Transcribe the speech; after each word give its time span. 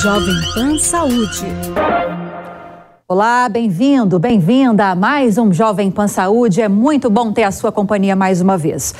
Jovem 0.00 0.36
Pan 0.54 0.78
Saúde. 0.78 1.46
Olá, 3.08 3.48
bem-vindo, 3.48 4.20
bem-vinda 4.20 4.86
a 4.86 4.94
mais 4.94 5.36
um 5.36 5.52
Jovem 5.52 5.90
Pan 5.90 6.06
Saúde. 6.06 6.62
É 6.62 6.68
muito 6.68 7.10
bom 7.10 7.32
ter 7.32 7.42
a 7.42 7.50
sua 7.50 7.72
companhia 7.72 8.14
mais 8.14 8.40
uma 8.40 8.56
vez. 8.56 8.94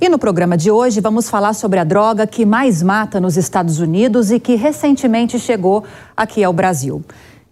E 0.00 0.08
no 0.08 0.20
programa 0.20 0.56
de 0.56 0.70
hoje 0.70 1.00
vamos 1.00 1.28
falar 1.28 1.52
sobre 1.52 1.80
a 1.80 1.84
droga 1.84 2.28
que 2.28 2.46
mais 2.46 2.80
mata 2.80 3.18
nos 3.18 3.36
Estados 3.36 3.80
Unidos 3.80 4.30
e 4.30 4.38
que 4.38 4.54
recentemente 4.54 5.36
chegou 5.36 5.82
aqui 6.16 6.44
ao 6.44 6.52
Brasil. 6.52 7.02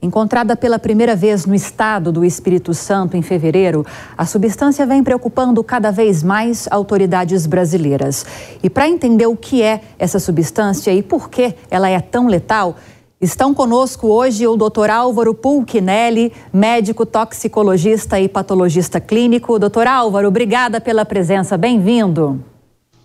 Encontrada 0.00 0.54
pela 0.54 0.78
primeira 0.78 1.16
vez 1.16 1.44
no 1.44 1.56
estado 1.56 2.12
do 2.12 2.24
Espírito 2.24 2.72
Santo 2.72 3.16
em 3.16 3.22
fevereiro, 3.22 3.84
a 4.16 4.24
substância 4.24 4.86
vem 4.86 5.02
preocupando 5.02 5.62
cada 5.64 5.90
vez 5.90 6.22
mais 6.22 6.68
autoridades 6.70 7.46
brasileiras. 7.46 8.24
E 8.62 8.70
para 8.70 8.88
entender 8.88 9.26
o 9.26 9.34
que 9.34 9.60
é 9.60 9.80
essa 9.98 10.20
substância 10.20 10.94
e 10.94 11.02
por 11.02 11.28
que 11.28 11.52
ela 11.68 11.88
é 11.88 12.00
tão 12.00 12.28
letal, 12.28 12.76
Estão 13.20 13.52
conosco 13.52 14.06
hoje 14.06 14.46
o 14.46 14.56
Dr. 14.56 14.90
Álvaro 14.90 15.34
Pulquinelli, 15.34 16.32
médico 16.52 17.04
toxicologista 17.04 18.20
e 18.20 18.28
patologista 18.28 19.00
clínico. 19.00 19.58
Doutor 19.58 19.88
Álvaro, 19.88 20.28
obrigada 20.28 20.80
pela 20.80 21.04
presença, 21.04 21.58
bem-vindo. 21.58 22.40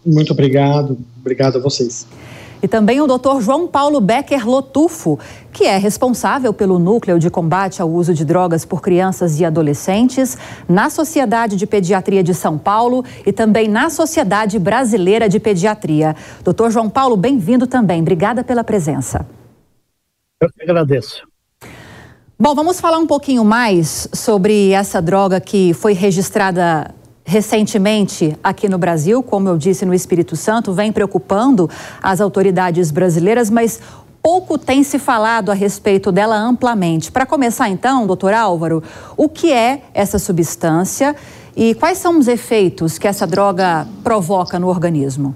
Muito 0.06 0.32
obrigado, 0.32 1.00
obrigado 1.20 1.58
a 1.58 1.62
vocês. 1.62 2.06
E 2.64 2.68
também 2.68 3.02
o 3.02 3.06
Dr. 3.06 3.42
João 3.42 3.68
Paulo 3.68 4.00
Becker 4.00 4.48
Lotufo, 4.48 5.20
que 5.52 5.66
é 5.66 5.76
responsável 5.76 6.54
pelo 6.54 6.80
núcleo 6.80 7.20
de 7.20 7.30
combate 7.30 7.82
ao 7.82 7.90
uso 7.92 8.14
de 8.14 8.24
drogas 8.24 8.64
por 8.64 8.82
crianças 8.82 9.38
e 9.38 9.44
adolescentes 9.44 10.38
na 10.68 10.90
Sociedade 10.90 11.58
de 11.58 11.68
Pediatria 11.68 12.24
de 12.24 12.34
São 12.34 12.58
Paulo 12.58 13.04
e 13.26 13.34
também 13.34 13.68
na 13.68 13.90
Sociedade 13.90 14.58
Brasileira 14.58 15.28
de 15.28 15.42
Pediatria. 15.42 16.16
Doutor 16.42 16.72
João 16.72 16.90
Paulo, 16.90 17.18
bem-vindo 17.18 17.68
também. 17.68 18.00
Obrigada 18.00 18.46
pela 18.46 18.64
presença. 18.64 19.28
Eu 20.40 20.48
que 20.50 20.64
agradeço. 20.64 21.28
Bom, 22.40 22.56
vamos 22.56 22.80
falar 22.80 22.98
um 22.98 23.08
pouquinho 23.08 23.44
mais 23.44 24.08
sobre 24.14 24.72
essa 24.72 25.02
droga 25.02 25.42
que 25.42 25.74
foi 25.74 25.92
registrada 25.92 26.94
recentemente 27.34 28.38
aqui 28.44 28.70
no 28.70 28.78
Brasil, 28.78 29.24
como 29.24 29.50
eu 29.50 29.58
disse, 29.58 29.88
no 29.88 29.94
Espírito 29.94 30.36
Santo, 30.36 30.72
vem 30.72 30.92
preocupando 30.92 31.68
as 32.00 32.22
autoridades 32.22 32.92
brasileiras, 32.92 33.50
mas 33.50 33.82
pouco 34.22 34.56
tem 34.56 34.84
se 34.84 35.00
falado 35.00 35.50
a 35.50 35.56
respeito 35.56 36.12
dela 36.12 36.38
amplamente. 36.38 37.12
Para 37.12 37.26
começar, 37.26 37.70
então, 37.70 38.06
doutor 38.06 38.36
Álvaro, 38.36 38.84
o 39.18 39.28
que 39.28 39.52
é 39.52 39.82
essa 39.96 40.20
substância 40.20 41.16
e 41.58 41.74
quais 41.74 41.98
são 41.98 42.20
os 42.20 42.28
efeitos 42.28 43.00
que 43.00 43.08
essa 43.08 43.26
droga 43.26 43.88
provoca 44.04 44.60
no 44.60 44.68
organismo? 44.68 45.36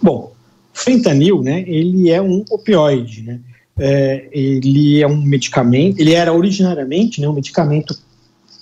Bom, 0.00 0.30
fentanil, 0.72 1.42
né, 1.42 1.64
ele 1.66 2.10
é 2.10 2.22
um 2.22 2.44
opioide, 2.48 3.22
né? 3.22 3.40
É, 3.76 4.28
ele 4.30 5.02
é 5.02 5.08
um 5.08 5.16
medicamento, 5.16 5.98
ele 5.98 6.12
era 6.12 6.32
originariamente 6.32 7.20
né, 7.20 7.28
um 7.28 7.32
medicamento 7.32 7.98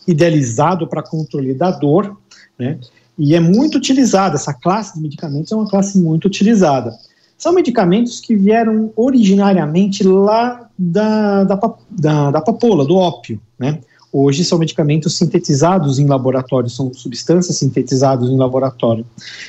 idealizado 0.08 0.88
para 0.88 1.02
controle 1.02 1.54
da 1.54 1.70
dor, 1.70 2.16
né, 2.58 2.78
e 3.18 3.34
é 3.34 3.40
muito 3.40 3.76
utilizado, 3.76 4.36
essa 4.36 4.54
classe 4.54 4.94
de 4.94 5.02
medicamentos 5.02 5.52
é 5.52 5.56
uma 5.56 5.68
classe 5.68 5.98
muito 5.98 6.26
utilizada. 6.26 6.96
São 7.36 7.52
medicamentos 7.52 8.20
que 8.20 8.34
vieram 8.34 8.92
originariamente 8.96 10.02
lá 10.02 10.68
da, 10.78 11.44
da, 11.44 11.60
da, 11.90 12.30
da 12.30 12.40
papoula, 12.40 12.84
do 12.84 12.96
ópio, 12.96 13.40
né, 13.58 13.80
Hoje 14.10 14.42
são 14.42 14.58
medicamentos 14.58 15.18
sintetizados 15.18 15.98
em 15.98 16.06
laboratório, 16.06 16.70
são 16.70 16.92
substâncias 16.94 17.58
sintetizadas 17.58 18.30
em 18.30 18.36
laboratório. 18.36 19.04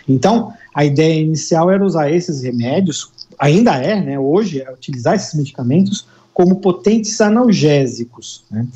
Então, 0.07 0.51
a 0.75 0.83
ideia 0.83 1.21
inicial 1.21 1.71
era 1.71 1.83
usar 1.83 2.11
esses 2.11 2.43
remédios 2.43 3.09
ainda 3.39 3.75
é, 3.75 4.01
né, 4.01 4.19
hoje, 4.19 4.61
é 4.61 4.69
utilizar 4.71 5.15
esses 5.15 5.33
medicamentos 5.33 6.05
como 6.33 6.57
potentes 6.57 7.19
analgésicos, 7.21 8.43
né, 8.49 8.67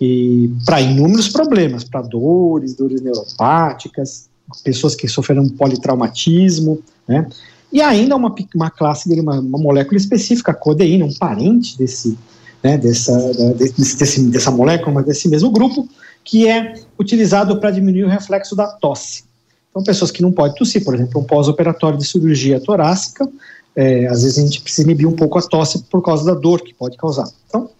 e 0.00 0.50
para 0.64 0.80
inúmeros 0.80 1.28
problemas, 1.28 1.84
para 1.84 2.02
dores, 2.02 2.74
dores 2.74 3.00
neuropáticas, 3.00 4.28
pessoas 4.64 4.94
que 4.94 5.06
sofreram 5.06 5.48
politraumatismo, 5.48 6.80
né, 7.06 7.26
e 7.72 7.80
ainda 7.80 8.16
uma, 8.16 8.34
uma 8.54 8.70
classe 8.70 9.08
dele, 9.08 9.22
uma, 9.22 9.40
uma 9.40 9.58
molécula 9.58 9.96
específica, 9.96 10.52
a 10.52 10.54
codeína, 10.54 11.04
um 11.04 11.14
parente 11.14 11.78
desse, 11.78 12.18
né, 12.62 12.76
dessa, 12.76 13.16
desse, 13.54 13.96
desse, 13.96 14.22
dessa 14.24 14.50
molécula, 14.50 14.92
mas 14.94 15.06
desse 15.06 15.28
mesmo 15.28 15.50
grupo, 15.50 15.88
que 16.24 16.46
é 16.46 16.74
utilizado 16.98 17.58
para 17.58 17.70
diminuir 17.70 18.04
o 18.04 18.08
reflexo 18.08 18.54
da 18.54 18.66
tosse. 18.66 19.24
Então, 19.70 19.82
pessoas 19.82 20.10
que 20.10 20.20
não 20.20 20.30
podem 20.30 20.54
tossir, 20.54 20.84
por 20.84 20.94
exemplo, 20.94 21.20
um 21.20 21.24
pós-operatório 21.24 21.98
de 21.98 22.06
cirurgia 22.06 22.60
torácica, 22.60 23.26
é, 23.74 24.06
às 24.06 24.22
vezes 24.22 24.38
a 24.38 24.42
gente 24.42 24.60
precisa 24.60 24.86
inibir 24.86 25.08
um 25.08 25.12
pouco 25.12 25.38
a 25.38 25.42
tosse 25.42 25.82
por 25.84 26.02
causa 26.02 26.24
da 26.24 26.38
dor 26.38 26.60
que 26.60 26.74
pode 26.74 26.96
causar. 26.96 27.28
Então, 27.48 27.70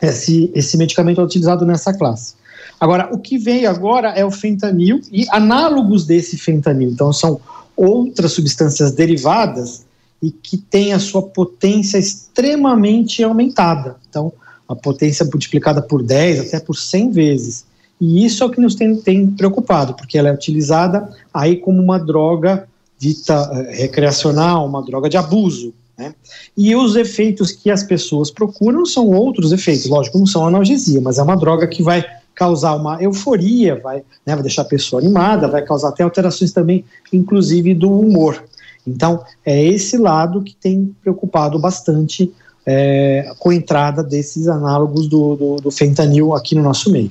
esse, 0.00 0.50
esse 0.54 0.76
medicamento 0.76 1.20
é 1.20 1.24
utilizado 1.24 1.64
nessa 1.64 1.92
classe. 1.92 2.34
Agora, 2.78 3.08
o 3.12 3.18
que 3.18 3.38
veio 3.38 3.68
agora 3.70 4.10
é 4.10 4.24
o 4.24 4.30
fentanil 4.30 5.00
e 5.10 5.26
análogos 5.30 6.04
desse 6.04 6.36
fentanil. 6.36 6.90
Então, 6.90 7.12
são 7.12 7.40
outras 7.76 8.32
substâncias 8.32 8.92
derivadas 8.92 9.84
e 10.22 10.30
que 10.30 10.56
têm 10.56 10.92
a 10.92 10.98
sua 10.98 11.22
potência 11.22 11.98
extremamente 11.98 13.22
aumentada. 13.22 13.96
Então, 14.08 14.32
a 14.68 14.74
potência 14.74 15.24
multiplicada 15.24 15.80
por 15.80 16.02
10, 16.02 16.48
até 16.48 16.60
por 16.60 16.74
100 16.74 17.10
vezes. 17.10 17.64
E 18.00 18.24
isso 18.24 18.42
é 18.42 18.46
o 18.46 18.50
que 18.50 18.60
nos 18.60 18.74
tem, 18.74 18.96
tem 18.96 19.26
preocupado, 19.26 19.94
porque 19.94 20.18
ela 20.18 20.28
é 20.28 20.32
utilizada 20.32 21.08
aí 21.32 21.56
como 21.56 21.82
uma 21.82 21.98
droga 21.98 22.68
dita 22.98 23.50
eh, 23.52 23.82
recreacional, 23.82 24.66
uma 24.66 24.82
droga 24.82 25.08
de 25.08 25.16
abuso. 25.16 25.74
Né? 25.96 26.14
E 26.56 26.74
os 26.74 26.96
efeitos 26.96 27.52
que 27.52 27.70
as 27.70 27.82
pessoas 27.82 28.30
procuram 28.30 28.84
são 28.84 29.08
outros 29.08 29.52
efeitos, 29.52 29.86
lógico, 29.86 30.18
não 30.18 30.26
são 30.26 30.46
analgesia, 30.46 31.00
mas 31.00 31.18
é 31.18 31.22
uma 31.22 31.36
droga 31.36 31.66
que 31.66 31.82
vai 31.82 32.04
causar 32.34 32.74
uma 32.74 33.02
euforia, 33.02 33.80
vai, 33.80 34.02
né, 34.26 34.34
vai 34.34 34.42
deixar 34.42 34.62
a 34.62 34.66
pessoa 34.66 35.00
animada, 35.00 35.48
vai 35.48 35.62
causar 35.62 35.88
até 35.88 36.02
alterações 36.02 36.52
também, 36.52 36.84
inclusive 37.10 37.74
do 37.74 37.90
humor. 37.90 38.44
Então, 38.86 39.24
é 39.44 39.64
esse 39.64 39.96
lado 39.96 40.42
que 40.42 40.54
tem 40.54 40.94
preocupado 41.02 41.58
bastante 41.58 42.30
é, 42.64 43.32
com 43.38 43.50
a 43.50 43.54
entrada 43.54 44.02
desses 44.02 44.48
análogos 44.48 45.08
do, 45.08 45.34
do, 45.34 45.56
do 45.56 45.70
fentanil 45.70 46.34
aqui 46.34 46.54
no 46.54 46.62
nosso 46.62 46.90
meio. 46.90 47.10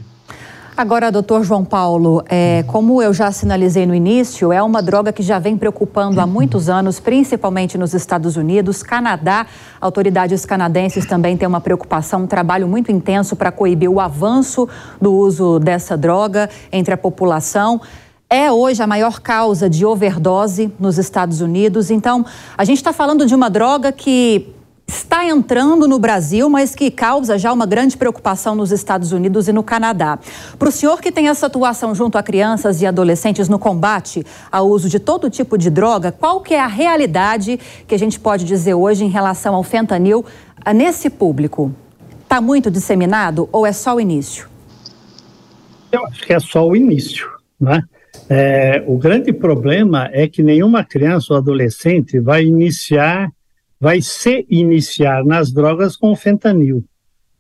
Agora, 0.78 1.10
doutor 1.10 1.42
João 1.42 1.64
Paulo, 1.64 2.22
é, 2.28 2.62
como 2.68 3.02
eu 3.02 3.14
já 3.14 3.32
sinalizei 3.32 3.86
no 3.86 3.96
início, 3.96 4.52
é 4.52 4.62
uma 4.62 4.82
droga 4.82 5.14
que 5.14 5.24
já 5.24 5.40
vem 5.40 5.56
preocupando 5.56 6.20
há 6.20 6.28
muitos 6.28 6.68
anos, 6.68 7.00
principalmente 7.00 7.78
nos 7.78 7.94
Estados 7.94 8.36
Unidos, 8.36 8.84
Canadá. 8.84 9.48
Autoridades 9.80 10.46
canadenses 10.46 11.06
também 11.06 11.38
têm 11.38 11.48
uma 11.48 11.62
preocupação, 11.62 12.24
um 12.24 12.28
trabalho 12.28 12.68
muito 12.68 12.92
intenso 12.92 13.38
para 13.38 13.54
coibir 13.54 13.90
o 13.90 14.02
avanço 14.02 14.68
do 15.00 15.14
uso 15.14 15.60
dessa 15.60 15.96
droga 15.96 16.50
entre 16.70 16.94
a 16.94 16.98
população. 16.98 17.80
É 18.30 18.52
hoje 18.52 18.84
a 18.84 18.88
maior 18.88 19.22
causa 19.22 19.70
de 19.70 19.86
overdose 19.86 20.74
nos 20.78 20.98
Estados 20.98 21.40
Unidos. 21.40 21.90
Então, 21.90 22.26
a 22.58 22.66
gente 22.66 22.80
está 22.80 22.92
falando 22.92 23.26
de 23.26 23.34
uma 23.34 23.50
droga 23.50 23.94
que 23.94 24.54
está 24.88 25.26
entrando 25.26 25.88
no 25.88 25.98
Brasil, 25.98 26.50
mas 26.50 26.76
que 26.76 26.92
causa 26.92 27.38
já 27.38 27.52
uma 27.52 27.66
grande 27.66 27.98
preocupação 27.98 28.56
nos 28.56 28.72
Estados 28.72 29.12
Unidos 29.12 29.48
e 29.48 29.54
no 29.54 29.64
Canadá. 29.64 30.20
Para 30.58 30.70
o 30.70 30.72
senhor 30.72 31.02
que 31.02 31.12
tem 31.12 31.28
essa 31.28 31.48
atuação 31.48 31.96
junto 31.96 32.18
a 32.18 32.24
crianças 32.24 32.82
e 32.82 32.86
adolescentes 32.86 33.50
no 33.50 33.58
combate 33.58 34.26
ao 34.52 34.68
uso 34.68 34.90
de 34.90 35.00
todo 35.00 35.30
tipo 35.30 35.58
de 35.58 35.70
droga, 35.70 36.12
qual 36.12 36.42
que 36.42 36.54
é 36.54 36.60
a 36.60 36.68
realidade 36.68 37.60
que 37.88 37.96
a 37.96 38.00
gente 38.00 38.20
pode 38.20 38.46
dizer 38.46 38.74
hoje 38.74 39.04
em 39.04 39.10
relação 39.10 39.56
ao 39.56 39.64
fentanil 39.64 40.24
ah, 40.64 40.74
nesse 40.74 41.10
público? 41.10 41.74
Está 42.24 42.40
muito 42.40 42.70
disseminado 42.70 43.50
ou 43.52 43.66
é 43.66 43.72
só 43.72 43.96
o 43.96 44.02
início? 44.02 44.48
Eu 45.92 46.06
acho 46.08 46.26
que 46.26 46.34
é 46.34 46.40
só 46.40 46.68
o 46.68 46.76
início, 46.76 47.30
né? 47.60 47.84
É, 48.30 48.84
o 48.88 48.98
grande 48.98 49.32
problema 49.32 50.10
é 50.12 50.28
que 50.28 50.42
nenhuma 50.42 50.84
criança 50.84 51.34
ou 51.34 51.38
adolescente 51.38 52.20
vai 52.20 52.44
iniciar 52.44 53.30
vai 53.80 54.02
se 54.02 54.46
iniciar 54.50 55.24
nas 55.24 55.52
drogas 55.52 55.96
com 55.96 56.16
fentanil. 56.16 56.84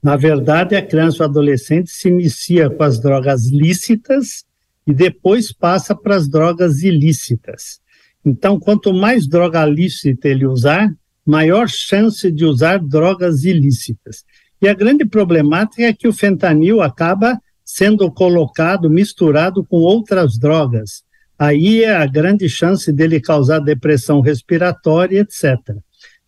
Na 0.01 0.15
verdade, 0.15 0.75
a 0.75 0.85
criança 0.85 1.23
ou 1.23 1.29
adolescente 1.29 1.89
se 1.89 2.07
inicia 2.07 2.69
com 2.69 2.83
as 2.83 2.99
drogas 2.99 3.47
lícitas 3.47 4.45
e 4.85 4.93
depois 4.93 5.51
passa 5.51 5.95
para 5.95 6.15
as 6.15 6.27
drogas 6.29 6.83
ilícitas. 6.83 7.79
Então, 8.23 8.59
quanto 8.59 8.93
mais 8.93 9.27
droga 9.27 9.65
lícita 9.65 10.27
ele 10.27 10.45
usar, 10.45 10.93
maior 11.25 11.67
chance 11.67 12.31
de 12.31 12.45
usar 12.45 12.79
drogas 12.79 13.43
ilícitas. 13.43 14.23
E 14.61 14.67
a 14.67 14.73
grande 14.73 15.05
problemática 15.05 15.83
é 15.83 15.93
que 15.93 16.07
o 16.07 16.13
fentanil 16.13 16.81
acaba 16.81 17.39
sendo 17.63 18.11
colocado, 18.11 18.89
misturado 18.89 19.65
com 19.65 19.77
outras 19.77 20.37
drogas. 20.37 21.03
Aí 21.37 21.83
é 21.83 21.95
a 21.95 22.05
grande 22.05 22.47
chance 22.47 22.91
dele 22.91 23.19
causar 23.19 23.59
depressão 23.59 24.21
respiratória, 24.21 25.21
etc. 25.21 25.75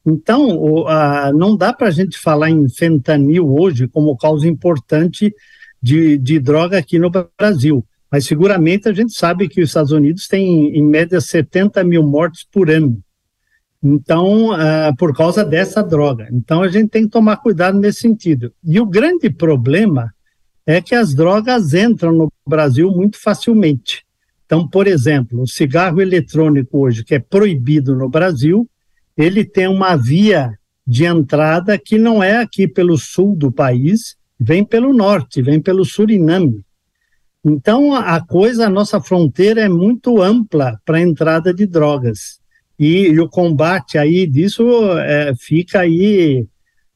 Então, 0.10 0.58
o, 0.58 0.88
a, 0.88 1.34
não 1.34 1.58
dá 1.58 1.74
para 1.74 1.90
a 1.90 1.92
gente 1.92 2.18
falar 2.18 2.50
em 2.50 2.70
fentanil 2.70 3.54
hoje 3.54 3.90
como 3.90 4.16
causa 4.16 4.48
importante 4.48 5.36
de, 5.82 6.18
de 6.18 6.40
droga 6.40 6.78
aqui 6.78 6.98
no 6.98 7.12
Brasil. 7.38 7.86
Mas 8.10 8.26
seguramente 8.26 8.88
a 8.88 8.94
gente 8.94 9.12
sabe 9.12 9.50
que 9.50 9.62
os 9.62 9.68
Estados 9.68 9.92
Unidos 9.92 10.26
têm, 10.30 10.78
em 10.78 10.86
média, 10.86 11.20
70 11.20 11.84
mil 11.84 12.04
mortes 12.04 12.48
por 12.50 12.72
ano. 12.72 12.98
Então, 13.84 14.52
uh, 14.52 14.96
por 14.98 15.14
causa 15.14 15.44
dessa 15.44 15.84
droga. 15.84 16.30
Então, 16.32 16.64
a 16.64 16.70
gente 16.70 16.90
tem 16.90 17.04
que 17.04 17.10
tomar 17.10 17.38
cuidado 17.38 17.78
nesse 17.78 18.00
sentido. 18.00 18.54
E 18.64 18.80
o 18.80 18.86
grande 18.86 19.30
problema 19.30 20.14
é 20.66 20.82
que 20.82 20.96
as 20.96 21.14
drogas 21.14 21.74
entram 21.74 22.14
no 22.14 22.32
Brasil 22.48 22.90
muito 22.92 23.22
facilmente. 23.22 24.06
Então, 24.46 24.66
por 24.66 24.88
exemplo, 24.88 25.42
o 25.42 25.48
cigarro 25.48 26.02
eletrônico 26.02 26.80
hoje, 26.80 27.04
que 27.04 27.14
é 27.14 27.20
proibido 27.20 27.94
no 27.94 28.10
Brasil, 28.10 28.68
ele 29.18 29.44
tem 29.44 29.68
uma 29.68 29.96
via 29.96 30.58
de 30.86 31.06
entrada 31.06 31.78
que 31.78 31.98
não 31.98 32.24
é 32.24 32.38
aqui 32.38 32.68
pelo 32.68 32.98
sul 32.98 33.36
do 33.36 33.52
país, 33.52 34.16
vem 34.40 34.64
pelo 34.64 34.94
norte, 34.94 35.42
vem 35.42 35.60
pelo 35.60 35.84
Suriname. 35.84 36.62
Então, 37.44 37.94
a 37.94 38.20
coisa, 38.26 38.68
a 38.68 38.70
nossa 38.70 39.02
fronteira 39.02 39.62
é 39.62 39.70
muito 39.70 40.22
ampla 40.22 40.80
para 40.86 40.98
a 40.98 41.02
entrada 41.02 41.54
de 41.54 41.66
drogas. 41.66 42.40
E, 42.78 43.08
e, 43.08 43.20
o 43.20 43.28
combate 43.28 43.98
aí 43.98 44.28
disso 44.28 44.64
é, 45.00 45.34
fica 45.36 45.80
aí 45.80 46.46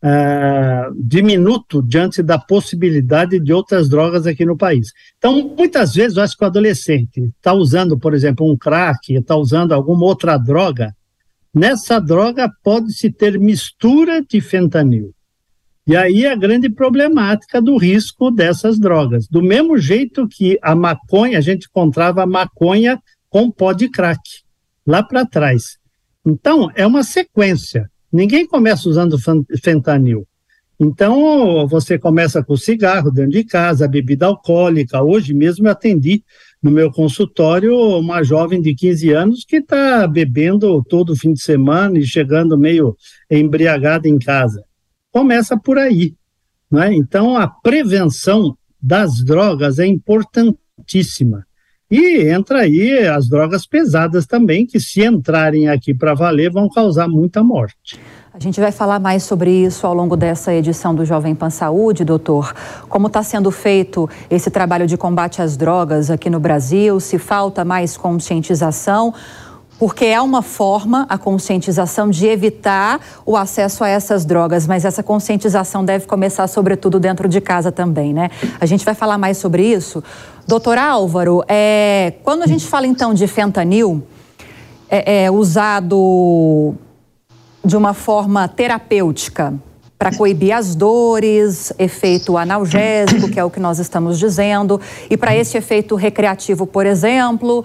é, 0.04 0.90
diminuto 0.96 1.82
diante 1.82 2.22
da 2.22 2.38
possibilidade 2.38 3.40
de 3.40 3.54
outras 3.54 3.90
drogas 3.90 4.28
aqui 4.28 4.46
no 4.46 4.58
país. 4.58 4.92
Então, 5.18 5.54
muitas 5.58 5.94
vezes, 5.94 6.18
eu 6.18 6.24
acho 6.24 6.38
que 6.38 6.44
o 6.44 6.48
adolescente 6.48 7.22
está 7.38 7.54
usando, 7.54 7.98
por 7.98 8.14
exemplo, 8.14 8.50
um 8.50 8.58
crack, 8.58 9.14
está 9.14 9.36
usando 9.36 9.72
alguma 9.72 10.06
outra 10.06 10.38
droga, 10.38 10.94
nessa 11.54 12.00
droga 12.00 12.52
pode-se 12.64 13.12
ter 13.12 13.40
mistura 13.40 14.22
de 14.22 14.40
fentanil. 14.42 15.14
E 15.86 15.96
aí 15.96 16.26
a 16.26 16.36
grande 16.36 16.70
problemática 16.70 17.62
do 17.62 17.76
risco 17.76 18.30
dessas 18.30 18.80
drogas. 18.80 19.28
Do 19.28 19.42
mesmo 19.42 19.78
jeito 19.78 20.28
que 20.28 20.58
a 20.62 20.76
maconha, 20.76 21.38
a 21.38 21.42
gente 21.42 21.68
encontrava 21.68 22.26
maconha 22.26 23.02
com 23.30 23.50
pó 23.50 23.74
de 23.74 23.90
crack, 23.90 24.22
lá 24.86 25.02
para 25.02 25.26
trás. 25.26 25.78
Então, 26.26 26.70
é 26.76 26.86
uma 26.86 27.04
sequência. 27.04 27.90
Ninguém 28.12 28.46
começa 28.46 28.88
usando 28.88 29.18
fentanil. 29.64 30.28
Então, 30.80 31.68
você 31.68 31.98
começa 31.98 32.44
com 32.44 32.56
cigarro 32.58 33.12
dentro 33.12 33.32
de 33.32 33.44
casa, 33.44 33.88
bebida 33.88 34.26
alcoólica. 34.26 35.02
Hoje 35.02 35.34
mesmo 35.34 35.68
eu 35.68 35.72
atendi 35.72 36.24
no 36.62 36.70
meu 36.72 36.92
consultório 36.92 37.76
uma 37.98 38.24
jovem 38.24 38.62
de 38.62 38.76
15 38.76 39.12
anos 39.12 39.46
que 39.46 39.58
está 39.58 40.08
bebendo 40.08 40.84
todo 40.84 41.16
fim 41.16 41.34
de 41.34 41.42
semana 41.42 41.98
e 41.98 42.06
chegando 42.06 42.58
meio 42.58 42.96
embriagada 43.30 44.08
em 44.08 44.20
casa 44.20 44.64
começa 45.12 45.58
por 45.58 45.78
aí. 45.78 46.16
Né? 46.72 46.94
Então, 46.94 47.38
a 47.38 47.48
prevenção 47.48 48.58
das 48.82 49.24
drogas 49.24 49.78
é 49.78 49.86
importantíssima. 49.86 51.46
E 51.90 52.22
entra 52.30 52.62
aí 52.62 53.06
as 53.06 53.28
drogas 53.28 53.68
pesadas 53.68 54.26
também, 54.26 54.66
que 54.66 54.80
se 54.80 55.04
entrarem 55.04 55.68
aqui 55.68 55.94
para 55.94 56.14
valer, 56.14 56.50
vão 56.50 56.70
causar 56.70 57.08
muita 57.08 57.44
morte. 57.44 58.00
A 58.34 58.40
gente 58.40 58.62
vai 58.62 58.72
falar 58.72 58.98
mais 58.98 59.24
sobre 59.24 59.52
isso 59.52 59.86
ao 59.86 59.94
longo 59.94 60.16
dessa 60.16 60.54
edição 60.54 60.96
do 60.96 61.04
Jovem 61.04 61.36
Pan 61.36 61.50
Saúde, 61.50 62.06
doutor. 62.06 62.56
Como 62.88 63.08
está 63.08 63.22
sendo 63.22 63.52
feito 63.52 64.10
esse 64.30 64.50
trabalho 64.50 64.88
de 64.88 64.96
combate 64.96 65.42
às 65.42 65.58
drogas 65.58 66.10
aqui 66.10 66.30
no 66.30 66.40
Brasil? 66.40 66.98
Se 67.02 67.20
falta 67.20 67.66
mais 67.66 67.98
conscientização? 67.98 69.14
porque 69.78 70.06
é 70.06 70.22
uma 70.22 70.44
forma, 70.44 71.08
a 71.10 71.18
conscientização, 71.18 72.12
de 72.12 72.28
evitar 72.28 73.02
o 73.26 73.36
acesso 73.36 73.84
a 73.84 73.90
essas 73.90 74.24
drogas, 74.24 74.68
mas 74.68 74.86
essa 74.86 75.02
conscientização 75.02 75.84
deve 75.84 76.06
começar, 76.06 76.46
sobretudo, 76.48 77.00
dentro 77.00 77.28
de 77.28 77.42
casa 77.42 77.72
também, 77.72 78.14
né? 78.14 78.30
A 78.60 78.68
gente 78.68 78.86
vai 78.86 78.94
falar 78.94 79.18
mais 79.18 79.40
sobre 79.40 79.66
isso. 79.66 80.04
Doutor 80.48 80.78
Álvaro, 80.78 81.44
é, 81.48 82.14
quando 82.24 82.44
a 82.44 82.48
gente 82.48 82.68
fala 82.68 82.86
então 82.86 83.12
de 83.12 83.26
fentanil, 83.26 84.04
é, 84.88 85.24
é 85.24 85.32
usado 85.32 86.76
de 87.64 87.78
uma 87.78 87.94
forma 87.94 88.48
terapêutica, 88.48 89.54
para 90.02 90.12
coibir 90.18 90.52
as 90.52 90.74
dores, 90.74 91.72
efeito 91.78 92.36
analgésico, 92.36 93.30
que 93.30 93.40
é 93.40 93.44
o 93.44 93.52
que 93.52 93.60
nós 93.60 93.78
estamos 93.78 94.18
dizendo, 94.18 94.82
e 95.08 95.16
para 95.16 95.36
esse 95.36 95.56
efeito 95.56 95.94
recreativo, 95.94 96.66
por 96.66 96.88
exemplo, 96.88 97.64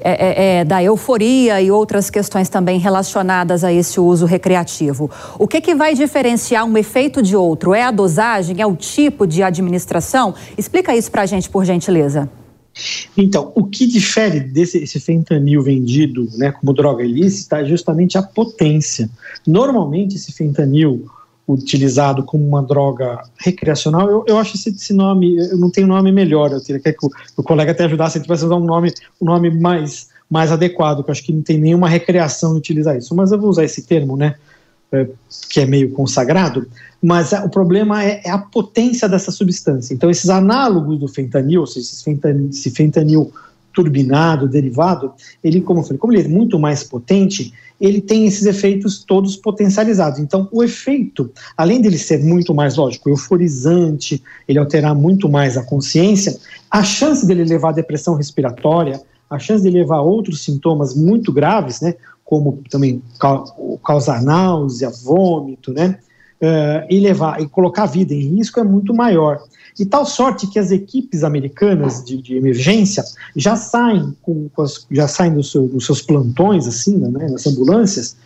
é, 0.00 0.10
é, 0.10 0.60
é, 0.60 0.64
da 0.64 0.82
euforia 0.82 1.60
e 1.60 1.70
outras 1.70 2.08
questões 2.08 2.48
também 2.48 2.78
relacionadas 2.78 3.62
a 3.62 3.70
esse 3.70 4.00
uso 4.00 4.24
recreativo. 4.24 5.10
O 5.38 5.46
que, 5.46 5.60
que 5.60 5.74
vai 5.74 5.94
diferenciar 5.94 6.64
um 6.64 6.78
efeito 6.78 7.20
de 7.20 7.36
outro? 7.36 7.74
É 7.74 7.82
a 7.82 7.90
dosagem? 7.90 8.58
É 8.58 8.66
o 8.66 8.74
tipo 8.74 9.26
de 9.26 9.42
administração? 9.42 10.34
Explica 10.56 10.96
isso 10.96 11.10
para 11.10 11.22
a 11.22 11.26
gente, 11.26 11.50
por 11.50 11.62
gentileza. 11.66 12.26
Então, 13.16 13.52
o 13.54 13.64
que 13.64 13.86
difere 13.86 14.40
desse 14.40 14.78
esse 14.78 15.00
fentanil 15.00 15.62
vendido 15.62 16.28
né, 16.36 16.52
como 16.52 16.72
droga 16.72 17.02
ilícita 17.02 17.60
é 17.60 17.64
justamente 17.64 18.18
a 18.18 18.22
potência. 18.22 19.08
Normalmente, 19.46 20.16
esse 20.16 20.32
fentanil 20.32 21.06
utilizado 21.48 22.24
como 22.24 22.46
uma 22.46 22.62
droga 22.62 23.22
recreacional, 23.38 24.10
eu, 24.10 24.24
eu 24.26 24.38
acho 24.38 24.56
esse, 24.56 24.70
esse 24.70 24.92
nome, 24.92 25.36
eu 25.36 25.56
não 25.56 25.70
tenho 25.70 25.86
nome 25.86 26.10
melhor, 26.10 26.50
eu 26.50 26.60
teria 26.60 26.80
que 26.80 27.06
o, 27.06 27.10
o 27.36 27.42
colega 27.42 27.70
até 27.70 27.84
ajudasse, 27.84 28.18
a 28.18 28.22
vai 28.22 28.36
usar 28.36 28.56
um 28.56 28.64
nome, 28.64 28.92
um 29.20 29.26
nome 29.26 29.50
mais, 29.50 30.08
mais 30.28 30.50
adequado, 30.50 31.04
que 31.04 31.10
eu 31.10 31.12
acho 31.12 31.22
que 31.22 31.32
não 31.32 31.42
tem 31.42 31.58
nenhuma 31.58 31.88
recreação 31.88 32.56
utilizar 32.56 32.96
isso, 32.96 33.14
mas 33.14 33.30
eu 33.30 33.38
vou 33.38 33.48
usar 33.48 33.64
esse 33.64 33.82
termo, 33.82 34.16
né, 34.16 34.34
que 35.50 35.60
é 35.60 35.66
meio 35.66 35.90
consagrado, 35.90 36.66
mas 37.02 37.32
o 37.32 37.48
problema 37.48 38.02
é, 38.02 38.22
é, 38.24 38.30
a 38.30 38.38
potência 38.38 39.08
dessa 39.08 39.30
substância. 39.30 39.94
Então, 39.94 40.10
esses 40.10 40.30
análogos 40.30 40.98
do 40.98 41.08
fentanil, 41.08 41.60
ou 41.60 41.66
seja, 41.66 41.86
fentanil, 42.04 42.48
esse 42.50 42.70
fentanil 42.70 43.32
turbinado, 43.72 44.48
derivado, 44.48 45.12
ele, 45.44 45.60
como 45.60 45.80
eu 45.80 45.84
falei, 45.84 45.98
como 45.98 46.12
ele 46.12 46.22
é 46.22 46.28
muito 46.28 46.58
mais 46.58 46.82
potente, 46.82 47.52
ele 47.78 48.00
tem 48.00 48.24
esses 48.24 48.46
efeitos 48.46 49.04
todos 49.04 49.36
potencializados. 49.36 50.18
Então, 50.18 50.48
o 50.50 50.64
efeito, 50.64 51.30
além 51.56 51.80
dele 51.82 51.98
ser 51.98 52.24
muito 52.24 52.54
mais, 52.54 52.76
lógico, 52.76 53.10
euforizante, 53.10 54.22
ele 54.48 54.58
alterar 54.58 54.94
muito 54.94 55.28
mais 55.28 55.58
a 55.58 55.62
consciência, 55.62 56.38
a 56.70 56.82
chance 56.82 57.26
dele 57.26 57.44
levar 57.44 57.68
a 57.68 57.72
depressão 57.72 58.14
respiratória, 58.14 59.00
a 59.28 59.38
chance 59.38 59.62
de 59.62 59.70
levar 59.70 59.96
a 59.96 60.02
outros 60.02 60.42
sintomas 60.42 60.94
muito 60.94 61.32
graves, 61.32 61.80
né, 61.80 61.94
como 62.26 62.60
também 62.68 63.00
causar 63.82 64.20
náusea, 64.20 64.90
vômito, 64.90 65.72
né, 65.72 65.98
uh, 66.42 66.86
e 66.90 66.98
levar 66.98 67.40
e 67.40 67.48
colocar 67.48 67.84
a 67.84 67.86
vida 67.86 68.12
em 68.12 68.36
risco 68.36 68.60
é 68.60 68.64
muito 68.64 68.92
maior. 68.92 69.40
De 69.74 69.86
tal 69.86 70.04
sorte 70.04 70.48
que 70.48 70.58
as 70.58 70.70
equipes 70.70 71.22
americanas 71.22 72.04
de, 72.04 72.20
de 72.20 72.36
emergência 72.36 73.04
já 73.36 73.54
saem, 73.54 74.14
com, 74.22 74.48
com 74.48 74.62
as, 74.62 74.86
já 74.90 75.06
saem 75.06 75.34
do 75.34 75.42
seu, 75.42 75.68
dos 75.68 75.86
seus 75.86 76.02
plantões, 76.02 76.66
assim, 76.66 76.96
né, 76.96 77.28
nas 77.28 77.46
ambulâncias, 77.46 78.16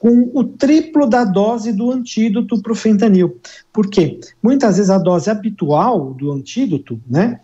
com 0.00 0.30
o 0.34 0.44
triplo 0.44 1.06
da 1.06 1.24
dose 1.24 1.72
do 1.72 1.92
antídoto 1.92 2.60
para 2.60 2.72
o 2.72 2.74
fentanil. 2.76 3.38
Por 3.72 3.88
quê? 3.88 4.18
Muitas 4.42 4.76
vezes 4.76 4.90
a 4.90 4.98
dose 4.98 5.30
habitual 5.30 6.12
do 6.12 6.32
antídoto, 6.32 7.00
né, 7.08 7.40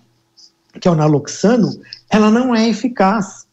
que 0.81 0.88
é 0.88 0.90
o 0.90 0.95
naloxano, 0.95 1.71
ela 2.11 2.31
não 2.31 2.55
é 2.55 2.69
eficaz 2.69 3.47